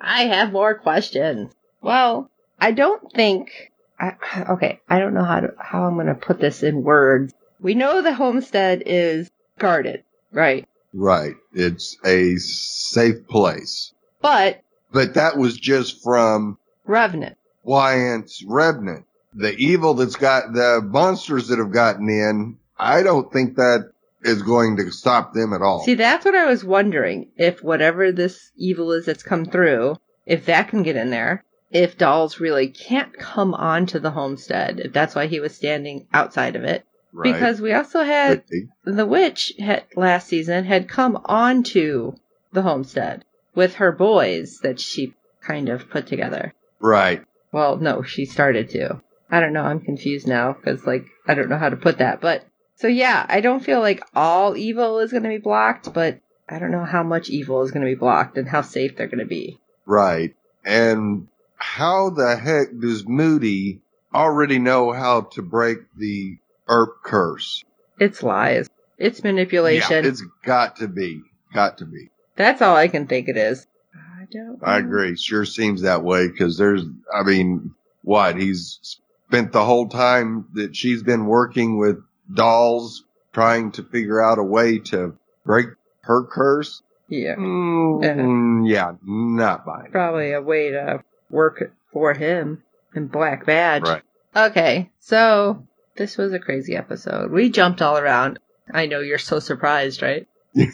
I 0.00 0.24
have 0.26 0.52
more 0.52 0.74
questions. 0.74 1.52
Well, 1.80 2.30
I 2.58 2.72
don't 2.72 3.12
think. 3.12 3.72
I, 3.98 4.44
okay, 4.50 4.80
I 4.88 4.98
don't 4.98 5.14
know 5.14 5.24
how 5.24 5.40
to 5.40 5.54
how 5.58 5.84
I'm 5.84 5.94
going 5.94 6.06
to 6.06 6.14
put 6.14 6.40
this 6.40 6.62
in 6.62 6.82
words. 6.82 7.32
We 7.60 7.74
know 7.74 8.02
the 8.02 8.14
homestead 8.14 8.82
is 8.84 9.30
guarded, 9.58 10.04
right? 10.32 10.68
right. 10.92 11.34
It's 11.52 11.96
a 12.04 12.36
safe 12.36 13.26
place. 13.28 13.92
But 14.20 14.60
But 14.92 15.14
that 15.14 15.36
was 15.36 15.56
just 15.56 16.02
from 16.02 16.58
Revenant. 16.84 17.36
Wyatt's 17.62 18.44
Revenant. 18.46 19.06
The 19.34 19.54
evil 19.56 19.94
that's 19.94 20.16
got 20.16 20.52
the 20.52 20.80
monsters 20.82 21.48
that 21.48 21.58
have 21.58 21.72
gotten 21.72 22.08
in. 22.08 22.58
I 22.78 23.02
don't 23.02 23.32
think 23.32 23.56
that 23.56 23.90
is 24.22 24.42
going 24.42 24.76
to 24.76 24.90
stop 24.90 25.34
them 25.34 25.52
at 25.52 25.62
all. 25.62 25.84
See, 25.84 25.94
that's 25.94 26.24
what 26.24 26.34
I 26.34 26.46
was 26.46 26.64
wondering. 26.64 27.30
If 27.36 27.62
whatever 27.62 28.12
this 28.12 28.50
evil 28.56 28.92
is 28.92 29.06
that's 29.06 29.22
come 29.22 29.44
through, 29.44 29.96
if 30.24 30.46
that 30.46 30.68
can 30.68 30.82
get 30.82 30.96
in 30.96 31.10
there, 31.10 31.44
if 31.70 31.98
dolls 31.98 32.40
really 32.40 32.68
can't 32.68 33.16
come 33.16 33.54
onto 33.54 33.98
the 33.98 34.10
homestead, 34.10 34.80
if 34.80 34.92
that's 34.92 35.14
why 35.14 35.26
he 35.26 35.40
was 35.40 35.54
standing 35.54 36.06
outside 36.12 36.56
of 36.56 36.64
it. 36.64 36.84
Right. 37.12 37.32
Because 37.32 37.60
we 37.60 37.72
also 37.72 38.02
had 38.02 38.44
the 38.84 39.06
witch 39.06 39.54
had, 39.58 39.84
last 39.96 40.28
season 40.28 40.64
had 40.64 40.88
come 40.88 41.20
onto 41.24 42.12
the 42.52 42.62
homestead 42.62 43.24
with 43.54 43.76
her 43.76 43.90
boys 43.90 44.60
that 44.62 44.78
she 44.78 45.14
kind 45.40 45.68
of 45.68 45.88
put 45.88 46.06
together. 46.06 46.52
Right. 46.78 47.24
Well, 47.52 47.78
no, 47.78 48.02
she 48.02 48.26
started 48.26 48.70
to. 48.70 49.00
I 49.30 49.40
don't 49.40 49.54
know. 49.54 49.62
I'm 49.62 49.80
confused 49.80 50.28
now 50.28 50.52
because, 50.52 50.86
like, 50.86 51.06
I 51.26 51.34
don't 51.34 51.48
know 51.48 51.58
how 51.58 51.70
to 51.70 51.76
put 51.76 51.98
that. 51.98 52.20
But 52.20 52.44
so 52.76 52.86
yeah, 52.86 53.24
I 53.28 53.40
don't 53.40 53.64
feel 53.64 53.80
like 53.80 54.02
all 54.14 54.56
evil 54.56 54.98
is 54.98 55.10
going 55.10 55.22
to 55.22 55.28
be 55.28 55.38
blocked, 55.38 55.92
but 55.92 56.20
I 56.48 56.58
don't 56.58 56.70
know 56.70 56.84
how 56.84 57.02
much 57.02 57.30
evil 57.30 57.62
is 57.62 57.70
going 57.70 57.84
to 57.84 57.90
be 57.90 57.98
blocked 57.98 58.36
and 58.36 58.48
how 58.48 58.60
safe 58.60 58.96
they're 58.96 59.08
going 59.08 59.20
to 59.20 59.24
be. 59.24 59.58
Right. 59.84 60.34
And 60.64 61.28
how 61.56 62.10
the 62.10 62.36
heck 62.36 62.68
does 62.78 63.06
Moody 63.06 63.80
already 64.14 64.58
know 64.58 64.92
how 64.92 65.22
to 65.32 65.42
break 65.42 65.78
the 65.96 66.38
Earp 66.68 67.02
curse? 67.04 67.62
It's 67.98 68.22
lies. 68.22 68.68
It's 68.98 69.22
manipulation. 69.22 70.04
Yeah, 70.04 70.10
it's 70.10 70.22
got 70.44 70.76
to 70.76 70.88
be. 70.88 71.22
Got 71.54 71.78
to 71.78 71.84
be. 71.86 72.10
That's 72.36 72.60
all 72.62 72.76
I 72.76 72.88
can 72.88 73.06
think 73.06 73.28
it 73.28 73.36
is. 73.36 73.66
I 73.94 74.24
don't. 74.30 74.58
I 74.62 74.78
agree. 74.78 75.16
Sure 75.16 75.44
seems 75.44 75.82
that 75.82 76.02
way 76.02 76.28
because 76.28 76.58
there's, 76.58 76.82
I 77.14 77.22
mean, 77.22 77.74
what? 78.02 78.36
He's 78.36 78.98
spent 79.28 79.52
the 79.52 79.64
whole 79.64 79.88
time 79.88 80.46
that 80.54 80.74
she's 80.76 81.02
been 81.02 81.26
working 81.26 81.78
with 81.78 82.02
dolls 82.32 83.04
trying 83.32 83.72
to 83.72 83.82
figure 83.82 84.22
out 84.22 84.38
a 84.38 84.42
way 84.42 84.78
to 84.78 85.16
break 85.44 85.66
her 86.02 86.24
curse. 86.24 86.82
Yeah, 87.08 87.36
Mm, 87.36 88.68
yeah, 88.68 88.92
not 89.04 89.64
buying. 89.64 89.86
it. 89.86 89.92
probably 89.92 90.32
a 90.32 90.42
way 90.42 90.70
to 90.70 91.04
work 91.30 91.72
for 91.92 92.14
him 92.14 92.62
in 92.94 93.06
Black 93.08 93.46
Badge. 93.46 93.82
Right. 93.82 94.02
Okay, 94.34 94.90
so 95.00 95.66
this 95.96 96.16
was 96.16 96.32
a 96.32 96.38
crazy 96.38 96.76
episode. 96.76 97.30
We 97.30 97.50
jumped 97.50 97.80
all 97.82 97.96
around. 97.98 98.38
I 98.72 98.86
know 98.86 99.00
you're 99.00 99.18
so 99.18 99.38
surprised, 99.38 100.02
right? 100.02 100.26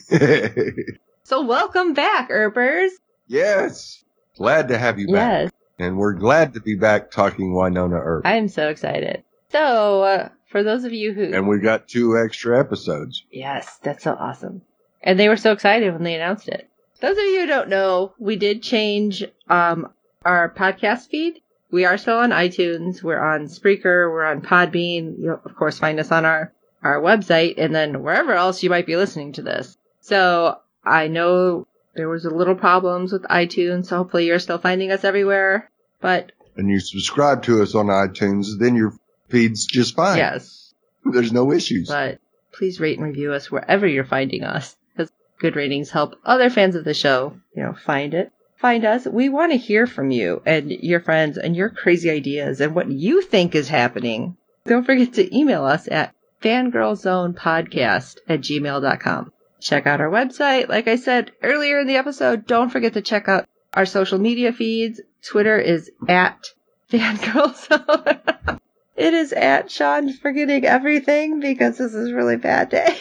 So 1.25 1.43
welcome 1.45 1.95
back, 1.95 2.31
Earpers. 2.31 2.93
yes. 3.29 4.03
Glad 4.37 4.69
to 4.69 4.79
have 4.79 4.99
you 4.99 5.07
back. 5.07 5.43
Yes, 5.45 5.51
And 5.79 5.97
we're 5.97 6.15
glad 6.15 6.55
to 6.55 6.61
be 6.61 6.75
back 6.75 7.11
talking 7.11 7.53
Wynonna 7.53 8.01
Earp. 8.03 8.27
I 8.27 8.37
am 8.37 8.49
so 8.49 8.69
excited. 8.69 9.23
So, 9.51 10.03
uh, 10.03 10.29
for 10.51 10.63
those 10.63 10.85
of 10.85 10.93
you 10.93 11.13
who, 11.13 11.33
and 11.33 11.47
we 11.47 11.61
got 11.61 11.87
two 11.87 12.19
extra 12.19 12.59
episodes. 12.59 13.23
yes, 13.31 13.79
that's 13.83 14.03
so 14.05 14.15
awesome. 14.19 14.63
And 15.03 15.19
they 15.19 15.29
were 15.29 15.37
so 15.37 15.53
excited 15.53 15.93
when 15.93 16.03
they 16.03 16.15
announced 16.15 16.49
it. 16.49 16.69
Those 17.01 17.17
of 17.17 17.25
you 17.25 17.41
who 17.41 17.47
don't 17.47 17.69
know, 17.69 18.15
we 18.19 18.37
did 18.37 18.63
change 18.63 19.25
um, 19.49 19.93
our 20.25 20.51
podcast 20.53 21.09
feed. 21.09 21.41
We 21.71 21.85
are 21.85 21.97
still 21.99 22.19
on 22.19 22.31
iTunes. 22.31 23.03
We're 23.03 23.21
on 23.23 23.47
Spreaker. 23.47 24.11
We're 24.11 24.25
on 24.25 24.43
Podbean. 24.43 25.15
You'll, 25.19 25.41
of 25.45 25.57
course, 25.57 25.79
find 25.79 25.99
us 26.01 26.13
on 26.13 26.25
our, 26.25 26.53
our 26.83 27.01
website 27.01 27.55
and 27.59 27.75
then 27.75 28.03
wherever 28.03 28.33
else 28.33 28.63
you 28.63 28.71
might 28.71 28.87
be 28.87 28.97
listening 28.97 29.33
to 29.35 29.43
this. 29.43 29.77
So 30.01 30.59
I 30.85 31.09
know 31.09 31.67
there 31.95 32.09
was 32.09 32.25
a 32.25 32.31
little 32.31 32.55
problems 32.57 33.13
with 33.13 33.23
iTunes. 33.23 33.87
So 33.87 33.97
hopefully 33.99 34.27
you're 34.27 34.39
still 34.39 34.59
finding 34.59 34.91
us 34.93 35.05
everywhere. 35.05 35.71
But 36.01 36.33
And 36.57 36.69
you 36.69 36.81
subscribe 36.81 37.43
to 37.45 37.63
us 37.63 37.75
on 37.75 37.87
iTunes, 37.87 38.59
then 38.59 38.77
your 38.77 38.93
feed's 39.29 39.65
just 39.65 39.95
fine. 39.97 40.19
yes, 40.19 40.75
There's 41.05 41.33
no 41.33 41.53
issues. 41.53 41.89
but 41.89 42.19
please 42.53 42.81
rate 42.81 42.99
and 42.99 43.07
review 43.07 43.33
us 43.33 43.51
wherever 43.51 43.87
you're 43.87 44.05
finding 44.05 44.43
us 44.45 44.77
because 44.95 45.11
good 45.39 45.57
ratings 45.57 45.89
help 45.91 46.17
other 46.23 46.51
fans 46.51 46.75
of 46.75 46.85
the 46.85 46.93
show, 46.93 47.35
you 47.57 47.63
know, 47.63 47.73
find 47.73 48.13
it. 48.13 48.31
Find 48.63 48.85
us. 48.85 49.07
We 49.07 49.29
want 49.29 49.51
to 49.51 49.59
hear 49.59 49.89
from 49.89 50.13
you 50.13 50.41
and 50.47 50.71
your 50.71 51.01
friends 51.01 51.37
and 51.37 51.57
your 51.57 51.69
crazy 51.69 52.09
ideas 52.09 52.61
and 52.61 52.77
what 52.77 52.89
you 52.89 53.21
think 53.21 53.57
is 53.57 53.69
happening. 53.69 54.37
Don't 54.67 54.87
forget 54.87 55.15
to 55.15 55.37
email 55.37 55.65
us 55.65 55.89
at 55.91 56.15
fangirlzonepodcast 56.43 58.19
at 58.29 58.41
gmail.com. 58.41 59.33
Check 59.61 59.89
out 59.89 60.01
our 60.01 60.11
website. 60.11 60.69
Like 60.69 60.87
I 60.87 60.95
said 60.95 61.33
earlier 61.43 61.81
in 61.81 61.89
the 61.89 61.97
episode, 61.97 62.47
don't 62.47 62.71
forget 62.71 62.93
to 62.93 63.03
check 63.03 63.29
out 63.29 63.49
our 63.75 63.85
social 63.85 64.19
media 64.21 64.53
feeds. 64.53 65.01
Twitter 65.25 65.59
is 65.59 65.91
at 66.09 66.47
fangirlzone. 66.89 68.61
it 68.97 69.13
is 69.13 69.33
at 69.33 69.73
Sean 69.73 70.13
forgetting 70.13 70.65
everything 70.65 71.41
because 71.41 71.79
this 71.79 71.95
is 71.95 72.11
a 72.11 72.15
really 72.15 72.37
bad 72.37 72.69
day. 72.69 72.97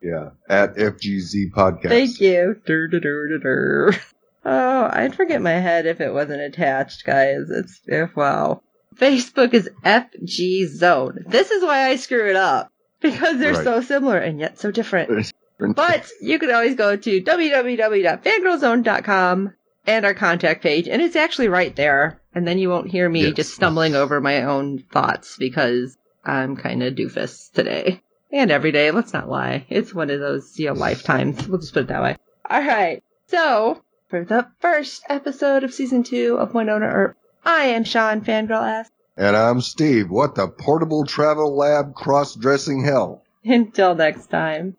yeah. 0.00 0.30
At 0.48 0.76
FGZ 0.76 1.50
Podcast. 1.50 1.88
Thank 1.88 2.20
you. 2.20 2.60
Dur, 2.64 2.86
dur, 2.86 3.00
dur, 3.00 3.28
dur, 3.28 3.38
dur. 3.38 4.00
Oh, 4.44 4.88
I'd 4.92 5.14
forget 5.14 5.42
my 5.42 5.52
head 5.52 5.86
if 5.86 6.00
it 6.00 6.12
wasn't 6.12 6.40
attached, 6.40 7.04
guys. 7.04 7.48
It's 7.50 7.80
eh, 7.88 8.06
wow. 8.14 8.62
Facebook 8.96 9.54
is 9.54 9.68
FG 9.84 10.66
Zone. 10.68 11.24
This 11.26 11.50
is 11.50 11.62
why 11.62 11.88
I 11.88 11.96
screw 11.96 12.28
it 12.28 12.36
up 12.36 12.70
because 13.00 13.38
they're 13.38 13.54
Right. 13.54 13.64
so 13.64 13.80
similar 13.82 14.18
and 14.18 14.38
yet 14.40 14.58
so 14.58 14.70
different. 14.70 15.32
But 15.58 16.08
you 16.22 16.38
can 16.38 16.50
always 16.50 16.74
go 16.74 16.96
to 16.96 17.22
www.fangirlzone.com 17.22 19.52
and 19.86 20.04
our 20.04 20.14
contact 20.14 20.62
page, 20.62 20.88
and 20.88 21.00
it's 21.02 21.16
actually 21.16 21.48
right 21.48 21.74
there. 21.76 22.20
And 22.34 22.46
then 22.46 22.58
you 22.58 22.68
won't 22.70 22.90
hear 22.90 23.08
me 23.08 23.24
Yes. 23.26 23.34
just 23.36 23.54
stumbling 23.54 23.94
over 23.94 24.20
my 24.20 24.42
own 24.44 24.84
thoughts 24.92 25.36
because 25.38 25.96
I'm 26.24 26.56
kind 26.56 26.82
of 26.82 26.94
doofus 26.94 27.50
today. 27.52 28.00
And 28.32 28.50
every 28.52 28.70
day, 28.72 28.90
let's 28.92 29.12
not 29.12 29.28
lie. 29.28 29.66
It's 29.68 29.92
one 29.94 30.08
of 30.10 30.20
those, 30.20 30.56
you 30.58 30.66
know, 30.66 30.74
lifetimes. 30.74 31.48
We'll 31.48 31.58
just 31.58 31.74
put 31.74 31.82
it 31.84 31.88
that 31.88 32.02
way. 32.02 32.16
Alright, 32.50 33.02
so, 33.26 33.82
for 34.10 34.24
the 34.24 34.44
first 34.58 35.04
episode 35.08 35.62
of 35.62 35.72
season 35.72 36.02
two 36.02 36.36
of 36.36 36.50
Wynonna 36.50 36.92
Earp, 36.92 37.16
I 37.44 37.66
am 37.66 37.84
Sean 37.84 38.20
Fangirl 38.22 38.80
S. 38.80 38.90
And 39.16 39.36
I'm 39.36 39.60
Steve. 39.60 40.10
What 40.10 40.34
the 40.34 40.48
portable 40.48 41.06
travel 41.06 41.56
lab 41.56 41.94
cross 41.94 42.34
dressing 42.34 42.82
hell? 42.82 43.22
Until 43.44 43.94
next 43.94 44.26
time. 44.26 44.76